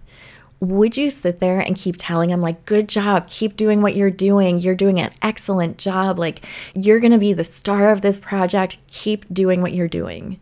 Would 0.62 0.98
you 0.98 1.12
sit 1.12 1.42
there 1.42 1.60
and 1.60 1.76
keep 1.76 1.96
telling 2.00 2.32
them, 2.32 2.42
like, 2.42 2.66
good 2.66 2.90
job, 2.90 3.30
keep 3.30 3.56
doing 3.56 3.84
what 3.84 3.96
you're 3.96 4.10
doing? 4.10 4.60
You're 4.60 4.74
doing 4.74 5.00
an 5.00 5.12
excellent 5.22 5.78
job. 5.78 6.18
Like, 6.18 6.44
you're 6.74 7.00
to 7.00 7.20
be 7.20 7.34
the 7.34 7.44
star 7.44 7.92
of 7.92 8.02
this 8.02 8.20
project. 8.20 8.78
Keep 8.88 9.32
doing 9.32 9.62
what 9.62 9.74
you're 9.74 9.88
doing. 9.88 10.40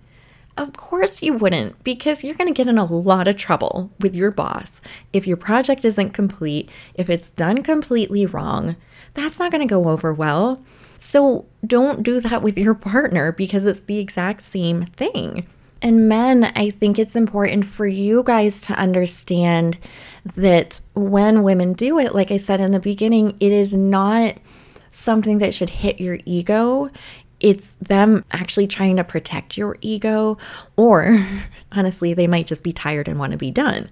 Of 0.56 0.74
course, 0.78 1.24
you 1.24 1.34
wouldn't, 1.34 1.84
because 1.84 2.24
you're 2.24 2.36
going 2.36 2.54
to 2.54 2.58
get 2.58 2.70
in 2.70 2.78
a 2.78 2.86
lot 2.86 3.28
of 3.28 3.38
trouble 3.38 3.92
with 4.00 4.16
your 4.16 4.32
boss 4.32 4.82
if 5.12 5.26
your 5.26 5.38
project 5.38 5.84
isn't 5.84 6.12
complete, 6.12 6.70
if 6.94 7.10
it's 7.10 7.32
done 7.32 7.64
completely 7.64 8.26
wrong 8.26 8.76
that's 9.14 9.40
not 9.40 9.52
going 9.52 9.68
to 9.68 9.72
go 9.72 9.90
over 9.90 10.14
well. 10.14 10.62
So 10.98 11.46
don't 11.66 12.04
do 12.04 12.20
that 12.22 12.42
with 12.42 12.58
your 12.58 12.74
partner 12.74 13.32
because 13.32 13.66
it's 13.66 13.82
the 13.82 14.00
exact 14.00 14.42
same 14.42 14.86
thing. 14.88 15.48
And 15.82 16.08
men, 16.08 16.46
I 16.56 16.70
think 16.70 16.98
it's 16.98 17.16
important 17.16 17.66
for 17.66 17.86
you 17.86 18.24
guys 18.24 18.62
to 18.62 18.74
understand 18.74 19.78
that 20.36 20.80
when 20.94 21.44
women 21.44 21.74
do 21.74 22.00
it, 22.00 22.16
like 22.16 22.32
I 22.32 22.38
said 22.38 22.62
in 22.62 22.72
the 22.72 22.80
beginning, 22.80 23.36
it 23.42 23.52
is 23.52 23.74
not 23.74 24.38
something 24.90 25.40
that 25.40 25.54
should 25.54 25.70
hit 25.70 26.00
your 26.00 26.20
ego. 26.24 26.90
It's 27.44 27.74
them 27.74 28.24
actually 28.32 28.68
trying 28.68 28.96
to 28.96 29.04
protect 29.04 29.58
your 29.58 29.76
ego, 29.82 30.40
or 30.78 31.24
honestly, 31.72 32.16
they 32.16 32.26
might 32.26 32.48
just 32.48 32.64
be 32.64 32.74
tired 32.74 33.08
and 33.08 33.20
want 33.20 33.34
to 33.34 33.38
be 33.38 33.52
done. 33.52 33.90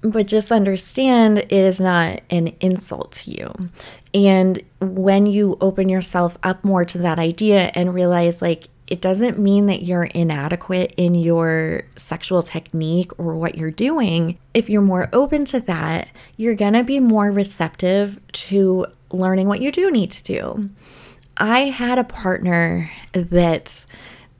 But 0.00 0.26
just 0.26 0.52
understand 0.52 1.38
it 1.38 1.52
is 1.52 1.80
not 1.80 2.20
an 2.30 2.54
insult 2.60 3.12
to 3.12 3.30
you. 3.32 3.68
And 4.14 4.62
when 4.80 5.26
you 5.26 5.58
open 5.60 5.88
yourself 5.88 6.38
up 6.42 6.64
more 6.64 6.84
to 6.84 6.98
that 6.98 7.18
idea 7.18 7.72
and 7.74 7.92
realize, 7.92 8.40
like, 8.40 8.68
it 8.86 9.00
doesn't 9.00 9.38
mean 9.38 9.66
that 9.66 9.82
you're 9.82 10.04
inadequate 10.04 10.94
in 10.96 11.14
your 11.14 11.84
sexual 11.96 12.42
technique 12.42 13.18
or 13.18 13.34
what 13.34 13.56
you're 13.56 13.70
doing. 13.70 14.38
If 14.52 14.68
you're 14.68 14.82
more 14.82 15.08
open 15.12 15.44
to 15.46 15.60
that, 15.60 16.08
you're 16.36 16.54
gonna 16.54 16.84
be 16.84 17.00
more 17.00 17.30
receptive 17.30 18.20
to 18.32 18.86
learning 19.10 19.48
what 19.48 19.62
you 19.62 19.72
do 19.72 19.90
need 19.90 20.10
to 20.12 20.22
do. 20.22 20.70
I 21.36 21.60
had 21.60 21.98
a 21.98 22.04
partner 22.04 22.90
that 23.12 23.86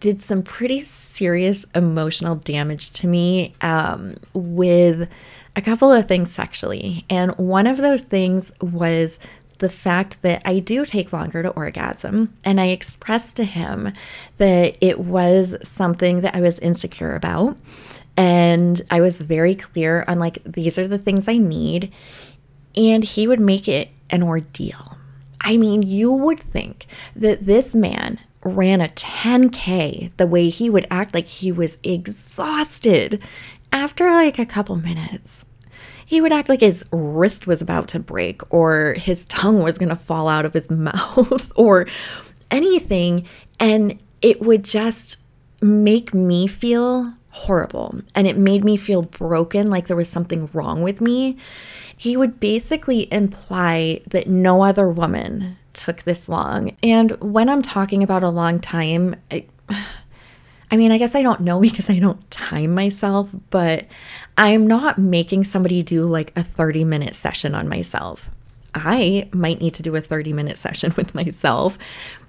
did 0.00 0.20
some 0.20 0.42
pretty 0.42 0.82
serious 0.82 1.64
emotional 1.74 2.36
damage 2.36 2.92
to 2.92 3.06
me 3.06 3.54
um, 3.62 4.16
with 4.34 5.08
a 5.56 5.62
couple 5.62 5.90
of 5.90 6.06
things 6.06 6.30
sexually. 6.30 7.04
And 7.08 7.32
one 7.38 7.66
of 7.66 7.78
those 7.78 8.02
things 8.02 8.52
was 8.60 9.18
the 9.58 9.68
fact 9.68 10.20
that 10.22 10.42
I 10.44 10.58
do 10.58 10.84
take 10.84 11.12
longer 11.12 11.42
to 11.42 11.50
orgasm. 11.50 12.34
And 12.44 12.60
I 12.60 12.66
expressed 12.66 13.36
to 13.36 13.44
him 13.44 13.92
that 14.36 14.76
it 14.80 15.00
was 15.00 15.56
something 15.62 16.20
that 16.20 16.34
I 16.34 16.40
was 16.40 16.58
insecure 16.58 17.14
about. 17.14 17.56
And 18.16 18.82
I 18.90 19.00
was 19.00 19.20
very 19.20 19.54
clear 19.54 20.04
on 20.06 20.18
like, 20.18 20.42
these 20.44 20.78
are 20.78 20.86
the 20.86 20.98
things 20.98 21.28
I 21.28 21.38
need. 21.38 21.92
And 22.76 23.04
he 23.04 23.26
would 23.26 23.40
make 23.40 23.68
it 23.68 23.88
an 24.10 24.22
ordeal. 24.22 24.93
I 25.44 25.56
mean, 25.56 25.82
you 25.82 26.10
would 26.12 26.40
think 26.40 26.86
that 27.14 27.46
this 27.46 27.74
man 27.74 28.18
ran 28.42 28.80
a 28.80 28.88
10K 28.88 30.10
the 30.16 30.26
way 30.26 30.48
he 30.48 30.68
would 30.68 30.86
act 30.90 31.14
like 31.14 31.28
he 31.28 31.52
was 31.52 31.78
exhausted 31.82 33.22
after 33.72 34.10
like 34.10 34.38
a 34.38 34.46
couple 34.46 34.76
minutes 34.76 35.46
he 36.06 36.20
would 36.20 36.32
act 36.32 36.48
like 36.48 36.60
his 36.60 36.84
wrist 36.92 37.46
was 37.46 37.62
about 37.62 37.88
to 37.88 37.98
break 37.98 38.42
or 38.52 38.94
his 38.94 39.24
tongue 39.26 39.62
was 39.62 39.78
going 39.78 39.88
to 39.88 39.96
fall 39.96 40.28
out 40.28 40.44
of 40.44 40.52
his 40.52 40.70
mouth 40.70 41.50
or 41.56 41.86
anything. 42.50 43.26
And 43.58 43.98
it 44.22 44.40
would 44.40 44.62
just 44.62 45.16
make 45.60 46.12
me 46.12 46.46
feel 46.46 47.12
horrible. 47.34 48.00
And 48.14 48.28
it 48.28 48.36
made 48.36 48.64
me 48.64 48.76
feel 48.76 49.02
broken, 49.02 49.68
like 49.68 49.88
there 49.88 49.96
was 49.96 50.08
something 50.08 50.48
wrong 50.52 50.82
with 50.82 51.00
me. 51.00 51.36
He 51.96 52.16
would 52.16 52.38
basically 52.38 53.12
imply 53.12 54.02
that 54.08 54.28
no 54.28 54.62
other 54.62 54.88
woman 54.88 55.56
took 55.72 56.04
this 56.04 56.28
long. 56.28 56.76
And 56.82 57.10
when 57.20 57.48
I'm 57.48 57.60
talking 57.60 58.04
about 58.04 58.22
a 58.22 58.28
long 58.28 58.60
time, 58.60 59.16
I, 59.32 59.46
I 60.70 60.76
mean, 60.76 60.92
I 60.92 60.98
guess 60.98 61.16
I 61.16 61.22
don't 61.22 61.40
know 61.40 61.60
because 61.68 61.90
I 61.90 61.98
don't 61.98 62.30
time 62.30 62.72
myself, 62.72 63.30
but 63.50 63.86
I'm 64.38 64.66
not 64.68 64.98
making 64.98 65.44
somebody 65.44 65.82
do 65.82 66.04
like 66.04 66.32
a 66.36 66.42
30 66.44 66.84
minute 66.84 67.16
session 67.16 67.54
on 67.54 67.68
myself. 67.68 68.30
I 68.76 69.28
might 69.32 69.60
need 69.60 69.74
to 69.74 69.82
do 69.82 69.94
a 69.96 70.00
30 70.00 70.32
minute 70.32 70.56
session 70.56 70.94
with 70.96 71.16
myself, 71.16 71.78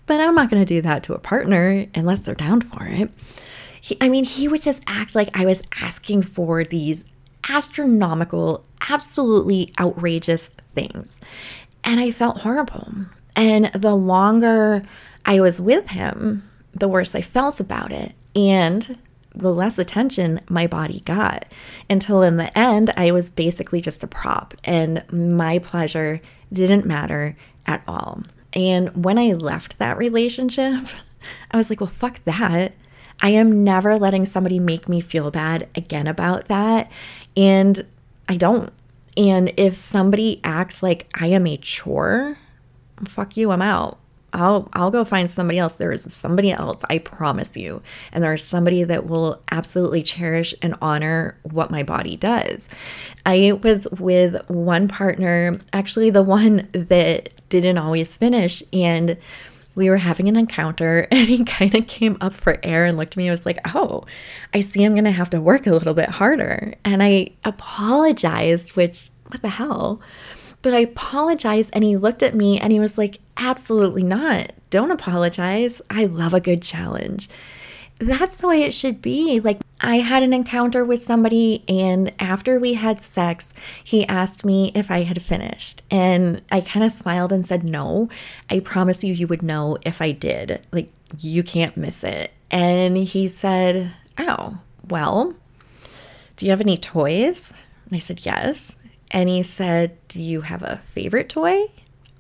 but 0.07 0.19
I'm 0.19 0.33
not 0.33 0.50
going 0.50 0.63
to 0.63 0.74
do 0.74 0.81
that 0.81 1.03
to 1.03 1.13
a 1.13 1.19
partner 1.19 1.85
unless 1.93 2.21
they're 2.21 2.33
down 2.33 2.62
for 2.62 2.85
it. 2.88 3.12
He, 3.86 3.96
I 4.01 4.10
mean, 4.10 4.25
he 4.25 4.48
would 4.48 4.63
just 4.63 4.82
act 4.88 5.13
like 5.13 5.30
I 5.36 5.46
was 5.46 5.62
asking 5.80 6.24
for 6.24 6.63
these 6.63 7.06
astronomical, 7.48 8.65
absolutely 8.89 9.72
outrageous 9.80 10.50
things. 10.74 11.22
And 11.84 12.00
I 12.00 12.10
felt 12.10 12.42
horrible. 12.42 12.92
And 13.36 13.65
the 13.75 13.94
longer 13.94 14.82
I 15.24 15.39
was 15.39 15.62
with 15.62 15.89
him, 15.89 16.42
the 16.74 16.88
worse 16.88 17.13
I 17.13 17.22
felt 17.22 17.60
about 17.60 17.92
it 17.92 18.15
and 18.36 18.98
the 19.36 19.54
less 19.54 19.77
attention 19.77 20.42
my 20.50 20.65
body 20.65 21.01
got 21.01 21.46
until 21.88 22.24
in 22.24 22.38
the 22.38 22.58
end 22.58 22.89
I 22.98 23.12
was 23.12 23.30
basically 23.30 23.82
just 23.82 24.04
a 24.04 24.08
prop 24.08 24.56
and 24.63 25.04
my 25.12 25.60
pleasure 25.60 26.22
didn't 26.51 26.88
matter 26.88 27.38
at 27.68 27.84
all. 27.88 28.24
And 28.54 29.06
when 29.06 29.20
I 29.20 29.34
left 29.34 29.77
that 29.77 30.00
relationship, 30.00 30.88
I 31.51 31.58
was 31.58 31.70
like, 31.70 31.82
well, 31.82 31.88
fuck 31.88 32.24
that. 32.25 32.74
I 33.22 33.29
am 33.29 33.63
never 33.63 33.98
letting 33.98 34.25
somebody 34.25 34.60
make 34.60 34.89
me 34.89 35.01
feel 35.01 35.31
bad 35.31 35.67
again 35.75 36.07
about 36.07 36.48
that. 36.48 36.91
And 37.36 37.86
I 38.27 38.38
don't. 38.38 38.72
And 39.17 39.53
if 39.57 39.75
somebody 39.75 40.41
acts 40.43 40.84
like 40.84 41.07
I 41.19 41.27
am 41.27 41.48
a 41.48 41.57
chore, 41.57 42.38
fuck 43.05 43.38
you, 43.38 43.51
I'm 43.51 43.62
out. 43.62 44.00
I'll 44.36 44.67
I'll 44.74 44.91
go 44.91 45.05
find 45.05 45.31
somebody 45.31 45.57
else. 45.57 45.75
There 45.75 45.93
is 45.93 46.05
somebody 46.13 46.51
else, 46.51 46.84
I 46.89 46.98
promise 46.98 47.55
you. 47.55 47.81
And 48.12 48.22
there's 48.22 48.43
somebody 48.43 48.84
that 48.84 49.05
will 49.05 49.41
absolutely 49.50 50.03
cherish 50.03 50.53
and 50.62 50.75
honor 50.81 51.38
what 51.43 51.72
my 51.72 51.84
body 51.84 52.17
does. 52.17 52.67
I 53.25 53.53
was 53.63 53.88
with 53.91 54.48
one 54.50 54.89
partner, 54.89 55.60
actually 55.72 56.10
the 56.10 56.22
one 56.22 56.67
that 56.74 57.29
didn't 57.48 57.77
always 57.77 58.17
finish 58.17 58.62
and 58.74 59.17
we 59.75 59.89
were 59.89 59.98
having 59.98 60.27
an 60.27 60.38
encounter 60.38 61.08
and 61.12 61.27
he 61.27 61.44
kind 61.44 61.75
of 61.75 61.88
came 61.88 62.17
up 62.22 62.34
for 62.34 62.58
air 62.63 62.86
and 62.86 62.98
looked 62.98 63.13
at 63.13 63.17
me. 63.17 63.27
I 63.27 63.32
was 63.32 63.46
like, 63.46 63.60
oh, 63.75 64.05
I 64.53 64.62
see 64.62 64.84
I'm 64.84 64.94
going 64.94 65.05
to 65.05 65.12
have 65.12 65.29
to 65.32 65.41
work 65.41 65.67
a 65.67 65.72
little 65.72 65.94
bit 65.94 66.10
harder. 66.10 66.74
And 66.84 67.03
I 67.03 67.29
apologized, 67.44 68.75
which, 68.75 69.12
what 69.27 69.41
the 69.41 69.50
hell? 69.50 70.01
But 70.62 70.74
I 70.74 70.79
apologized 70.79 71.70
and 71.74 71.84
he 71.84 71.98
looked 71.98 72.24
at 72.24 72.34
me 72.34 72.60
and 72.60 72.72
he 72.72 72.79
was 72.79 72.98
like, 72.98 73.20
absolutely 73.38 74.03
not. 74.03 74.51
Don't 74.72 74.91
apologize. 74.91 75.82
I 75.89 76.05
love 76.05 76.34
a 76.34 76.39
good 76.39 76.62
challenge 76.62 77.29
that's 78.00 78.38
the 78.38 78.48
way 78.48 78.64
it 78.64 78.74
should 78.74 79.02
be. 79.02 79.40
Like, 79.40 79.60
I 79.82 79.98
had 79.98 80.24
an 80.24 80.34
encounter 80.34 80.84
with 80.84 81.02
somebody, 81.02 81.64
and 81.68 82.14
after 82.20 82.60
we 82.60 82.74
had 82.74 83.02
sex, 83.02 83.54
he 83.84 84.08
asked 84.08 84.46
me 84.46 84.72
if 84.74 84.90
I 84.90 85.04
had 85.04 85.22
finished. 85.22 85.82
And 85.92 86.42
I 86.52 86.62
kind 86.62 86.86
of 86.86 86.92
smiled 86.92 87.32
and 87.32 87.46
said, 87.46 87.64
No, 87.64 88.10
I 88.50 88.60
promise 88.60 89.04
you, 89.04 89.14
you 89.14 89.28
would 89.28 89.42
know 89.42 89.78
if 89.84 90.02
I 90.02 90.12
did. 90.12 90.66
Like, 90.72 90.92
you 91.20 91.44
can't 91.44 91.78
miss 91.78 92.04
it. 92.04 92.32
And 92.52 92.98
he 92.98 93.28
said, 93.28 93.92
Oh, 94.18 94.58
well, 94.90 95.34
do 96.36 96.46
you 96.46 96.52
have 96.52 96.62
any 96.62 96.78
toys? 96.78 97.54
And 97.86 97.96
I 97.96 98.00
said, 98.00 98.25
Yes. 98.25 98.75
And 99.12 99.30
he 99.30 99.44
said, 99.44 99.98
Do 100.08 100.22
you 100.22 100.42
have 100.42 100.64
a 100.64 100.78
favorite 100.78 101.30
toy? 101.30 101.66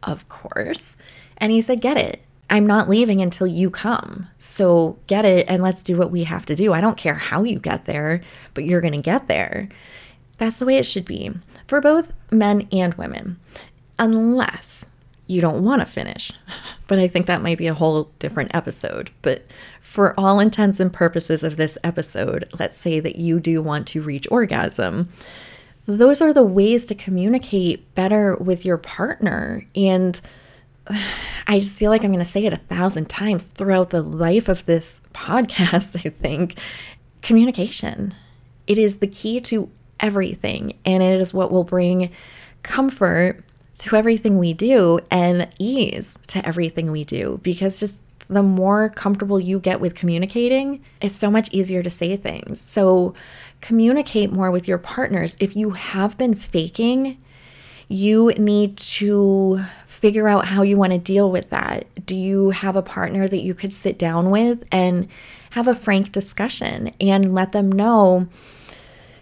Of 0.03 0.29
course. 0.29 0.97
And 1.37 1.51
he 1.51 1.61
said, 1.61 1.81
Get 1.81 1.97
it. 1.97 2.21
I'm 2.49 2.67
not 2.67 2.89
leaving 2.89 3.21
until 3.21 3.47
you 3.47 3.69
come. 3.69 4.27
So 4.37 4.97
get 5.07 5.25
it 5.25 5.45
and 5.49 5.63
let's 5.63 5.83
do 5.83 5.97
what 5.97 6.11
we 6.11 6.23
have 6.25 6.45
to 6.45 6.55
do. 6.55 6.73
I 6.73 6.81
don't 6.81 6.97
care 6.97 7.15
how 7.15 7.43
you 7.43 7.59
get 7.59 7.85
there, 7.85 8.21
but 8.53 8.65
you're 8.65 8.81
going 8.81 8.93
to 8.93 9.01
get 9.01 9.27
there. 9.27 9.69
That's 10.37 10.59
the 10.59 10.65
way 10.65 10.77
it 10.77 10.85
should 10.85 11.05
be 11.05 11.31
for 11.65 11.81
both 11.81 12.11
men 12.31 12.67
and 12.71 12.93
women, 12.95 13.39
unless 13.97 14.85
you 15.27 15.41
don't 15.41 15.63
want 15.63 15.81
to 15.81 15.85
finish. 15.85 16.31
But 16.87 16.99
I 16.99 17.07
think 17.07 17.25
that 17.25 17.41
might 17.41 17.57
be 17.57 17.65
a 17.65 17.73
whole 17.73 18.11
different 18.19 18.53
episode. 18.53 19.09
But 19.23 19.43
for 19.79 20.13
all 20.19 20.39
intents 20.39 20.79
and 20.79 20.93
purposes 20.93 21.41
of 21.41 21.57
this 21.57 21.79
episode, 21.83 22.47
let's 22.59 22.77
say 22.77 22.99
that 22.99 23.15
you 23.15 23.39
do 23.39 23.59
want 23.59 23.87
to 23.87 24.03
reach 24.03 24.27
orgasm. 24.29 25.09
Those 25.87 26.21
are 26.21 26.31
the 26.31 26.43
ways 26.43 26.85
to 26.85 26.93
communicate 26.93 27.95
better 27.95 28.35
with 28.35 28.65
your 28.65 28.77
partner 28.77 29.65
and 29.75 30.21
I 31.47 31.59
just 31.59 31.77
feel 31.77 31.91
like 31.91 32.03
I'm 32.03 32.11
going 32.11 32.23
to 32.23 32.29
say 32.29 32.45
it 32.45 32.53
a 32.53 32.57
thousand 32.57 33.09
times 33.09 33.43
throughout 33.43 33.91
the 33.91 34.01
life 34.01 34.49
of 34.49 34.65
this 34.65 35.01
podcast, 35.13 35.95
I 36.05 36.09
think. 36.09 36.57
Communication. 37.21 38.13
It 38.67 38.77
is 38.77 38.97
the 38.97 39.07
key 39.07 39.41
to 39.41 39.69
everything, 39.99 40.77
and 40.85 41.03
it 41.03 41.19
is 41.19 41.33
what 41.33 41.51
will 41.51 41.63
bring 41.63 42.11
comfort 42.63 43.43
to 43.77 43.95
everything 43.95 44.37
we 44.37 44.53
do 44.53 44.99
and 45.11 45.47
ease 45.59 46.17
to 46.27 46.45
everything 46.47 46.91
we 46.91 47.03
do 47.03 47.39
because 47.43 47.79
just 47.79 47.99
the 48.27 48.41
more 48.41 48.89
comfortable 48.89 49.39
you 49.39 49.59
get 49.59 49.79
with 49.79 49.93
communicating, 49.93 50.83
it's 51.01 51.13
so 51.15 51.29
much 51.29 51.51
easier 51.51 51.83
to 51.83 51.89
say 51.89 52.17
things. 52.17 52.59
So, 52.59 53.13
communicate 53.61 54.31
more 54.31 54.49
with 54.49 54.67
your 54.67 54.79
partners. 54.79 55.35
If 55.39 55.55
you 55.55 55.71
have 55.71 56.17
been 56.17 56.33
faking, 56.33 57.17
you 57.87 58.29
need 58.37 58.77
to 58.77 59.63
figure 60.05 60.27
out 60.27 60.47
how 60.47 60.61
you 60.61 60.77
want 60.77 60.91
to 60.91 60.99
deal 60.99 61.31
with 61.31 61.49
that. 61.49 61.83
Do 62.05 62.13
you 62.15 62.51
have 62.51 62.75
a 62.75 62.83
partner 62.83 63.27
that 63.27 63.41
you 63.41 63.55
could 63.55 63.73
sit 63.73 63.97
down 63.97 64.29
with 64.29 64.63
and 64.71 65.07
have 65.49 65.67
a 65.67 65.73
frank 65.73 66.11
discussion 66.11 66.93
and 67.01 67.33
let 67.33 67.53
them 67.53 67.71
know, 67.71 68.27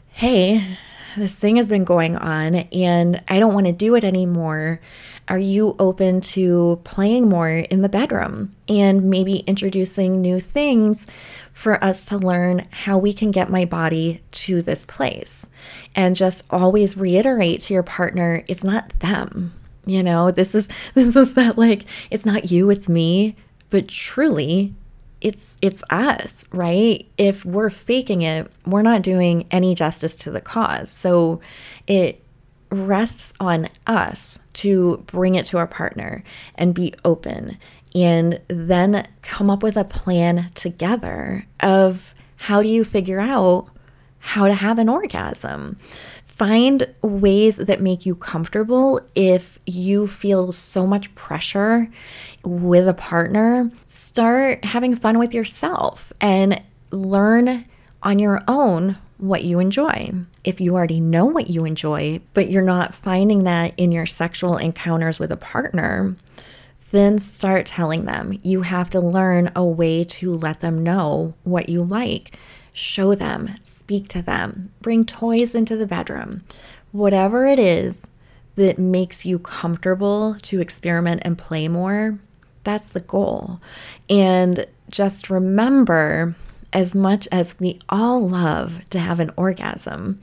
hey, 0.09 0.77
this 1.15 1.35
thing 1.35 1.55
has 1.55 1.69
been 1.69 1.85
going 1.85 2.17
on 2.17 2.55
and 2.55 3.23
I 3.29 3.39
don't 3.39 3.53
want 3.53 3.67
to 3.67 3.71
do 3.71 3.95
it 3.95 4.03
anymore. 4.03 4.81
Are 5.29 5.37
you 5.37 5.77
open 5.79 6.19
to 6.19 6.81
playing 6.83 7.29
more 7.29 7.47
in 7.49 7.81
the 7.81 7.87
bedroom 7.87 8.53
and 8.67 9.05
maybe 9.05 9.37
introducing 9.47 10.19
new 10.19 10.41
things 10.41 11.07
for 11.53 11.81
us 11.81 12.03
to 12.05 12.17
learn 12.17 12.67
how 12.71 12.97
we 12.97 13.13
can 13.13 13.31
get 13.31 13.49
my 13.49 13.63
body 13.63 14.21
to 14.31 14.61
this 14.61 14.83
place? 14.83 15.47
And 15.95 16.17
just 16.17 16.43
always 16.49 16.97
reiterate 16.97 17.61
to 17.61 17.73
your 17.73 17.83
partner 17.83 18.43
it's 18.49 18.65
not 18.65 18.89
them. 18.99 19.53
You 19.85 20.03
know, 20.03 20.31
this 20.31 20.55
is 20.55 20.67
this 20.93 21.15
is 21.15 21.33
that 21.35 21.57
like 21.57 21.85
it's 22.09 22.25
not 22.25 22.51
you, 22.51 22.69
it's 22.69 22.89
me, 22.89 23.35
but 23.69 23.87
truly 23.87 24.73
it's 25.21 25.57
it's 25.61 25.83
us, 25.89 26.45
right? 26.51 27.07
If 27.17 27.45
we're 27.45 27.69
faking 27.69 28.21
it, 28.21 28.51
we're 28.65 28.81
not 28.81 29.01
doing 29.01 29.47
any 29.51 29.73
justice 29.73 30.15
to 30.17 30.31
the 30.31 30.41
cause. 30.41 30.91
So 30.91 31.39
it 31.87 32.21
rests 32.69 33.33
on 33.39 33.69
us 33.87 34.39
to 34.53 34.97
bring 35.05 35.35
it 35.35 35.45
to 35.47 35.57
our 35.57 35.67
partner 35.67 36.23
and 36.55 36.73
be 36.73 36.93
open 37.05 37.57
and 37.95 38.41
then 38.47 39.07
come 39.21 39.49
up 39.49 39.63
with 39.63 39.77
a 39.77 39.83
plan 39.83 40.49
together 40.55 41.45
of 41.59 42.13
how 42.37 42.61
do 42.61 42.67
you 42.67 42.83
figure 42.83 43.19
out 43.19 43.67
how 44.19 44.47
to 44.47 44.53
have 44.53 44.79
an 44.79 44.89
orgasm. 44.89 45.77
Find 46.33 46.87
ways 47.03 47.57
that 47.57 47.79
make 47.79 48.07
you 48.07 48.15
comfortable 48.15 48.99
if 49.13 49.59
you 49.67 50.07
feel 50.07 50.51
so 50.51 50.87
much 50.87 51.13
pressure 51.13 51.87
with 52.43 52.87
a 52.87 52.93
partner. 52.95 53.69
Start 53.85 54.65
having 54.65 54.95
fun 54.95 55.19
with 55.19 55.35
yourself 55.35 56.11
and 56.19 56.59
learn 56.89 57.65
on 58.01 58.17
your 58.17 58.41
own 58.47 58.97
what 59.19 59.43
you 59.43 59.59
enjoy. 59.59 60.11
If 60.43 60.59
you 60.59 60.73
already 60.73 60.99
know 60.99 61.25
what 61.25 61.51
you 61.51 61.65
enjoy, 61.65 62.19
but 62.33 62.49
you're 62.49 62.63
not 62.63 62.95
finding 62.95 63.43
that 63.43 63.75
in 63.77 63.91
your 63.91 64.07
sexual 64.07 64.57
encounters 64.57 65.19
with 65.19 65.31
a 65.31 65.37
partner, 65.37 66.15
then 66.89 67.19
start 67.19 67.67
telling 67.67 68.05
them. 68.05 68.39
You 68.41 68.63
have 68.63 68.89
to 68.89 68.99
learn 68.99 69.51
a 69.55 69.63
way 69.63 70.03
to 70.05 70.35
let 70.35 70.61
them 70.61 70.81
know 70.81 71.35
what 71.43 71.69
you 71.69 71.83
like. 71.83 72.39
Show 72.73 73.15
them, 73.15 73.57
speak 73.61 74.09
to 74.09 74.21
them, 74.21 74.71
bring 74.81 75.05
toys 75.05 75.53
into 75.53 75.77
the 75.77 75.85
bedroom. 75.85 76.43
Whatever 76.91 77.45
it 77.45 77.59
is 77.59 78.07
that 78.55 78.77
makes 78.77 79.25
you 79.25 79.39
comfortable 79.39 80.37
to 80.41 80.59
experiment 80.59 81.21
and 81.23 81.37
play 81.37 81.67
more, 81.67 82.19
that's 82.63 82.89
the 82.89 82.99
goal. 82.99 83.61
And 84.09 84.65
just 84.89 85.29
remember 85.29 86.35
as 86.71 86.95
much 86.95 87.27
as 87.31 87.59
we 87.59 87.79
all 87.89 88.27
love 88.27 88.81
to 88.89 88.99
have 88.99 89.19
an 89.19 89.31
orgasm, 89.35 90.19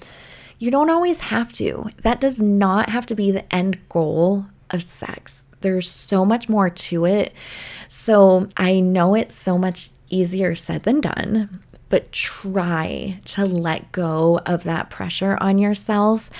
you 0.58 0.70
don't 0.70 0.90
always 0.90 1.20
have 1.20 1.52
to. 1.54 1.90
That 2.02 2.20
does 2.20 2.40
not 2.40 2.90
have 2.90 3.06
to 3.06 3.14
be 3.14 3.30
the 3.30 3.52
end 3.54 3.78
goal 3.88 4.46
of 4.70 4.82
sex. 4.82 5.44
There's 5.60 5.90
so 5.90 6.24
much 6.24 6.48
more 6.48 6.70
to 6.70 7.04
it. 7.04 7.32
So 7.88 8.48
I 8.56 8.80
know 8.80 9.14
it's 9.14 9.34
so 9.34 9.56
much 9.58 9.90
easier 10.08 10.54
said 10.54 10.82
than 10.82 11.00
done, 11.00 11.60
but 11.90 12.10
try 12.12 13.20
to 13.26 13.44
let 13.44 13.92
go 13.92 14.40
of 14.46 14.62
that 14.62 14.88
pressure 14.88 15.36
on 15.40 15.58
yourself 15.58 16.30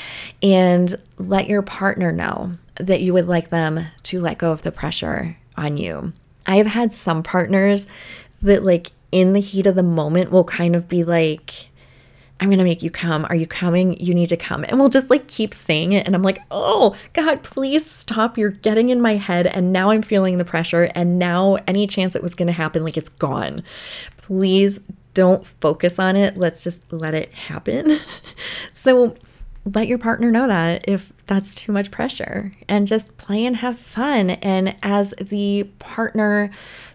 and 0.43 0.97
let 1.19 1.49
your 1.49 1.61
partner 1.61 2.11
know 2.11 2.53
that 2.79 3.03
you 3.03 3.13
would 3.13 3.29
like 3.29 3.51
them 3.51 3.87
to 4.05 4.21
let 4.21 4.39
go 4.39 4.53
of 4.53 4.63
the 4.63 4.73
pressure 4.73 5.37
on 5.57 5.77
you. 5.77 6.15
I've 6.47 6.67
had 6.67 6.93
some 6.93 7.23
partners 7.23 7.87
that, 8.41 8.65
like, 8.65 8.93
in 9.13 9.35
the 9.35 9.41
heat 9.41 9.67
of 9.67 9.75
the 9.75 9.83
moment 9.83 10.31
will 10.31 10.45
kind 10.45 10.75
of 10.75 10.89
be 10.89 11.05
like, 11.05 11.67
I'm 12.41 12.49
going 12.49 12.59
to 12.59 12.65
make 12.65 12.83
you 12.83 12.91
come. 12.91 13.27
Are 13.29 13.35
you 13.35 13.47
coming? 13.47 14.01
You 14.01 14.15
need 14.15 14.31
to 14.31 14.37
come. 14.37 14.65
And 14.65 14.81
we'll 14.81 14.89
just 14.89 15.11
like 15.11 15.27
keep 15.27 15.53
saying 15.53 15.93
it. 15.93 16.07
And 16.07 16.15
I'm 16.15 16.23
like, 16.23 16.39
oh, 16.51 16.97
God, 17.13 17.43
please 17.43 17.85
stop. 17.85 18.39
You're 18.39 18.49
getting 18.49 18.89
in 18.89 19.03
my 19.03 19.17
head. 19.17 19.47
And 19.47 19.75
now 19.75 19.91
I'm 19.91 20.01
feeling 20.01 20.39
the 20.39 20.45
pressure. 20.45 20.85
And 20.95 21.19
now 21.19 21.59
any 21.69 21.87
chance 21.87 22.17
it 22.17 22.23
was 22.23 22.35
going 22.35 22.47
to 22.47 22.53
happen, 22.53 22.83
like 22.83 22.97
it's 22.97 23.11
gone. 23.11 23.63
Please 24.17 24.81
don't 25.15 25.45
focus 25.45 25.99
on 25.99 26.17
it. 26.17 26.37
Let's 26.37 26.63
just 26.63 26.83
let 26.93 27.15
it 27.15 27.33
happen. 27.33 27.99
so 28.73 29.17
let 29.65 29.89
your 29.89 29.99
partner 29.99 30.31
know 30.31 30.47
that 30.47 30.85
if 30.89 31.13
that's 31.27 31.55
too 31.55 31.73
much 31.73 31.91
pressure 31.91 32.53
and 32.69 32.87
just 32.87 33.17
play 33.19 33.45
and 33.45 33.57
have 33.57 33.79
fun. 33.79 34.31
And 34.31 34.77
as 34.83 35.13
the 35.21 35.65
partner 35.79 36.51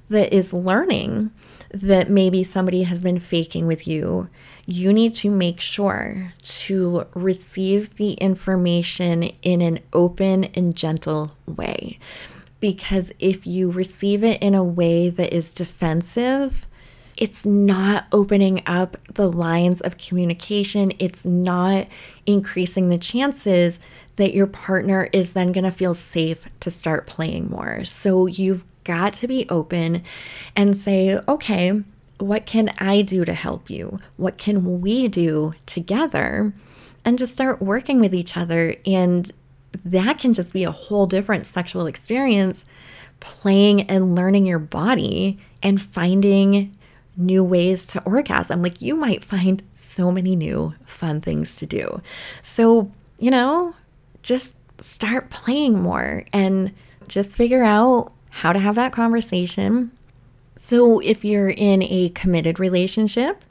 that 0.10 0.34
is 0.34 0.54
learning, 0.54 1.32
that 1.72 2.10
maybe 2.10 2.44
somebody 2.44 2.84
has 2.84 3.04
been 3.04 3.20
faking 3.20 3.68
with 3.68 3.88
you, 3.88 4.30
you 4.66 4.94
need 4.94 5.14
to 5.16 5.30
make 5.30 5.60
sure 5.60 6.34
to 6.42 7.06
receive 7.14 7.96
the 7.96 8.14
information 8.14 9.24
in 9.42 9.62
an 9.62 9.80
open 9.94 10.46
and 10.56 10.76
gentle 10.76 11.36
way. 11.46 12.00
Because 12.60 13.12
if 13.20 13.46
you 13.46 13.70
receive 13.70 14.24
it 14.24 14.42
in 14.42 14.56
a 14.56 14.64
way 14.64 15.10
that 15.10 15.34
is 15.34 15.54
defensive, 15.54 16.66
it's 17.18 17.46
not 17.46 18.08
opening 18.12 18.62
up 18.66 18.98
the 19.14 19.32
lines 19.32 19.82
of 19.82 19.98
communication. 19.98 20.92
It's 21.00 21.26
not 21.26 21.88
increasing 22.26 22.90
the 22.90 22.98
chances 22.98 23.80
that 24.18 24.34
your 24.34 24.48
partner 24.48 25.10
is 25.14 25.34
then 25.34 25.52
going 25.52 25.64
to 25.64 25.72
feel 25.72 25.94
safe 25.94 26.46
to 26.60 26.72
start 26.72 27.08
playing 27.08 27.50
more. 27.50 27.86
So 27.86 28.26
you've 28.28 28.66
got 28.84 29.14
to 29.16 29.28
be 29.28 29.48
open 29.50 30.04
and 30.56 30.76
say, 30.76 31.20
okay, 31.28 31.84
what 32.18 32.46
can 32.46 32.72
I 32.78 33.02
do 33.02 33.26
to 33.26 33.34
help 33.34 33.70
you? 33.70 34.00
What 34.18 34.38
can 34.38 34.82
we 34.82 35.08
do 35.08 35.54
together? 35.66 36.54
And 37.04 37.20
just 37.20 37.34
start 37.34 37.62
working 37.62 38.00
with 38.00 38.14
each 38.14 38.36
other. 38.36 38.76
And 38.86 39.32
that 39.84 40.20
can 40.20 40.34
just 40.34 40.54
be 40.54 40.64
a 40.64 40.72
whole 40.72 41.06
different 41.08 41.46
sexual 41.46 41.88
experience 41.88 42.66
playing 43.20 43.82
and 43.84 44.16
learning 44.16 44.46
your 44.46 44.60
body 44.60 45.40
and 45.64 45.82
finding 45.82 46.76
new 47.18 47.44
ways 47.44 47.88
to 47.88 48.04
orgasm. 48.04 48.62
Like 48.62 48.82
you 48.82 48.96
might 48.96 49.24
find 49.24 49.64
so 49.74 50.12
many 50.12 50.36
new 50.36 50.74
fun 50.86 51.22
things 51.22 51.56
to 51.58 51.66
do. 51.66 52.02
So, 52.42 52.92
you 53.20 53.32
know, 53.32 53.74
just 54.22 54.56
start 54.82 55.30
playing 55.30 55.82
more 55.82 56.26
and 56.34 56.74
just 57.08 57.38
figure 57.38 57.64
out 57.64 58.12
how 58.32 58.52
to 58.52 58.60
have 58.60 58.76
that 58.76 58.92
conversation. 58.92 59.92
So, 60.58 61.00
if 61.00 61.24
you're 61.24 61.50
in 61.50 61.84
a 61.84 62.10
committed 62.10 62.60
relationship, 62.60 63.45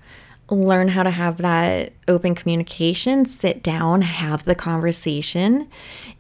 learn 0.51 0.89
how 0.89 1.03
to 1.03 1.11
have 1.11 1.39
that 1.39 1.93
open 2.07 2.35
communication, 2.35 3.25
sit 3.25 3.63
down, 3.63 4.03
have 4.03 4.45
the 4.45 4.55
conversation. 4.55 5.69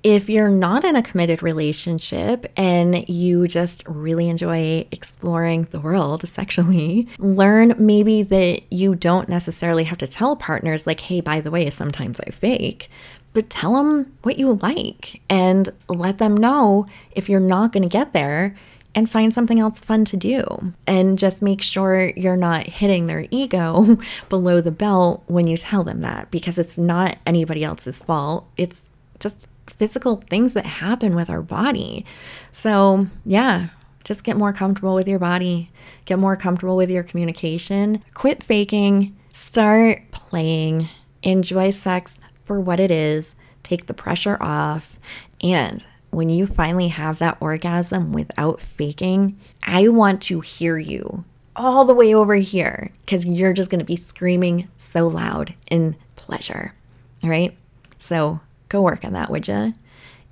If 0.03 0.31
you're 0.31 0.49
not 0.49 0.85
in 0.85 0.97
a 0.97 1.03
committed 1.03 1.43
relationship 1.43 2.51
and 2.57 3.07
you 3.09 3.47
just 3.47 3.83
really 3.87 4.29
enjoy 4.29 4.87
exploring 4.91 5.69
the 5.71 5.81
world 5.81 6.27
sexually, 6.29 7.09
learn 7.19 7.75
maybe 7.79 8.23
that 8.23 8.63
you 8.71 8.95
don't 8.95 9.29
necessarily 9.29 9.85
have 9.85 9.99
to 9.99 10.07
tell 10.07 10.37
partners, 10.37 10.87
like, 10.87 11.01
hey, 11.01 11.21
by 11.21 11.41
the 11.41 11.51
way, 11.51 11.69
sometimes 11.71 12.19
I 12.21 12.31
fake. 12.31 12.89
But 13.35 13.51
tell 13.51 13.75
them 13.75 14.13
what 14.23 14.39
you 14.39 14.55
like 14.63 15.21
and 15.29 15.69
let 15.89 16.19
them 16.19 16.37
know 16.37 16.87
if 17.11 17.29
you're 17.29 17.41
not 17.41 17.73
going 17.73 17.83
to 17.83 17.89
get 17.89 18.13
there 18.13 18.57
and 18.95 19.11
find 19.11 19.35
something 19.35 19.59
else 19.59 19.81
fun 19.81 20.05
to 20.07 20.17
do. 20.17 20.73
And 20.87 21.19
just 21.19 21.43
make 21.43 21.63
sure 21.63 22.13
you're 22.17 22.37
not 22.37 22.67
hitting 22.67 23.07
their 23.07 23.27
ego 23.31 23.99
below 24.29 24.61
the 24.61 24.71
belt 24.71 25.23
when 25.27 25.47
you 25.47 25.57
tell 25.57 25.85
them 25.85 26.01
that 26.03 26.31
because 26.31 26.59
it's 26.59 26.79
not 26.79 27.19
anybody 27.27 27.65
else's 27.65 28.03
fault. 28.03 28.47
It's 28.57 28.91
just 29.19 29.49
physical 29.67 30.23
things 30.29 30.53
that 30.53 30.67
happen 30.67 31.15
with 31.15 31.31
our 31.31 31.43
body. 31.43 32.05
So, 32.53 33.09
yeah, 33.25 33.69
just 34.05 34.23
get 34.23 34.37
more 34.37 34.53
comfortable 34.53 34.95
with 34.95 35.09
your 35.09 35.19
body, 35.19 35.71
get 36.05 36.19
more 36.19 36.37
comfortable 36.37 36.77
with 36.77 36.91
your 36.91 37.03
communication, 37.03 38.03
quit 38.13 38.43
faking, 38.43 39.17
start 39.31 40.11
playing, 40.11 40.89
enjoy 41.23 41.71
sex 41.71 42.21
for 42.45 42.61
what 42.61 42.79
it 42.79 42.91
is, 42.91 43.35
take 43.63 43.87
the 43.87 43.95
pressure 43.95 44.41
off, 44.43 44.99
and 45.41 45.85
when 46.15 46.29
you 46.29 46.47
finally 46.47 46.89
have 46.89 47.19
that 47.19 47.37
orgasm 47.41 48.13
without 48.13 48.61
faking, 48.61 49.39
I 49.63 49.89
want 49.89 50.23
to 50.23 50.41
hear 50.41 50.79
you 50.79 51.25
all 51.57 51.85
the 51.85 51.95
way 51.95 52.15
over 52.15 52.35
here 52.35 52.91
because 53.05 53.25
you're 53.25 53.53
just 53.53 53.71
going 53.71 53.79
to 53.79 53.85
be 53.85 53.97
screaming 53.97 54.69
so 54.77 55.07
loud 55.07 55.55
in 55.71 55.97
pleasure. 56.17 56.75
All 57.23 57.31
right. 57.31 57.57
So 57.99 58.41
go 58.69 58.83
work 58.83 59.05
on 59.05 59.13
that, 59.13 59.31
would 59.31 59.49
you? 59.49 59.75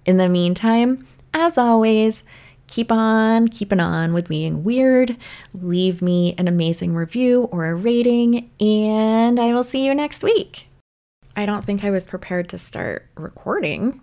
In 0.05 0.17
the 0.17 0.29
meantime, 0.29 1.07
as 1.33 1.57
always, 1.57 2.23
keep 2.67 2.91
on 2.91 3.49
keeping 3.49 3.81
on 3.81 4.13
with 4.13 4.29
being 4.29 4.65
weird. 4.65 5.17
Leave 5.55 6.03
me 6.03 6.35
an 6.39 6.49
amazing 6.49 6.95
review 6.95 7.45
or 7.53 7.67
a 7.67 7.75
rating, 7.75 8.51
and 8.61 9.39
I 9.39 9.55
will 9.55 9.65
see 9.65 9.85
you 9.87 9.95
next 9.95 10.23
week. 10.23 10.67
I 11.37 11.47
don't 11.47 11.65
think 11.65 11.85
I 11.85 11.91
was 11.91 12.07
prepared 12.07 12.49
to 12.51 12.59
start 12.59 13.07
recording 13.15 14.01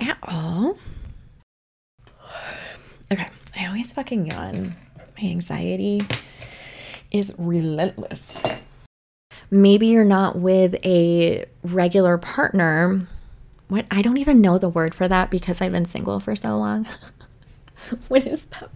at 0.00 0.18
all. 0.22 0.76
Okay, 3.12 3.26
I 3.56 3.66
always 3.66 3.92
fucking 3.92 4.26
yawn. 4.26 4.76
My 5.20 5.28
anxiety 5.28 6.02
is 7.10 7.34
relentless. 7.38 8.42
Maybe 9.50 9.88
you're 9.88 10.04
not 10.04 10.36
with 10.36 10.76
a 10.84 11.44
regular 11.64 12.18
partner. 12.18 13.06
What? 13.68 13.86
I 13.90 14.02
don't 14.02 14.18
even 14.18 14.40
know 14.40 14.58
the 14.58 14.68
word 14.68 14.94
for 14.94 15.08
that 15.08 15.30
because 15.30 15.60
I've 15.60 15.72
been 15.72 15.84
single 15.84 16.20
for 16.20 16.36
so 16.36 16.56
long. 16.56 16.86
what 18.08 18.26
is 18.26 18.46
that? 18.46 18.70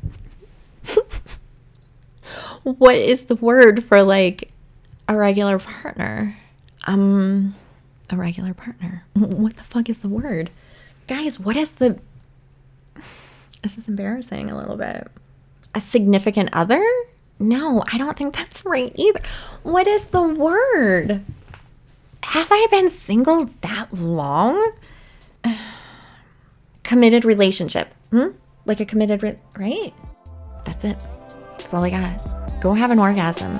what 2.64 2.96
is 2.96 3.26
the 3.26 3.36
word 3.36 3.84
for 3.84 4.02
like 4.02 4.50
a 5.08 5.16
regular 5.16 5.58
partner? 5.58 6.36
Um, 6.86 7.54
a 8.10 8.16
regular 8.16 8.54
partner. 8.54 9.04
What 9.14 9.56
the 9.56 9.62
fuck 9.62 9.88
is 9.88 9.98
the 9.98 10.08
word? 10.08 10.50
Guys, 11.06 11.38
what 11.38 11.56
is 11.56 11.72
the. 11.72 11.98
This 13.62 13.78
is 13.78 13.88
embarrassing 13.88 14.50
a 14.50 14.58
little 14.58 14.76
bit. 14.76 15.08
A 15.74 15.80
significant 15.80 16.50
other? 16.52 16.84
No, 17.38 17.82
I 17.90 17.96
don't 17.96 18.14
think 18.14 18.36
that's 18.36 18.62
right 18.66 18.92
either. 18.94 19.20
What 19.62 19.86
is 19.86 20.08
the 20.08 20.22
word? 20.22 21.24
Have 22.22 22.48
I 22.50 22.66
been 22.70 22.90
single 22.90 23.48
that 23.62 23.88
long? 23.94 24.72
committed 26.82 27.24
relationship. 27.24 27.88
Hmm? 28.10 28.28
Like 28.66 28.80
a 28.80 28.84
committed, 28.84 29.22
re- 29.22 29.38
right? 29.58 29.94
That's 30.66 30.84
it. 30.84 30.98
That's 31.58 31.72
all 31.72 31.82
I 31.84 31.88
got. 31.88 32.60
Go 32.60 32.74
have 32.74 32.90
an 32.90 32.98
orgasm. 32.98 33.56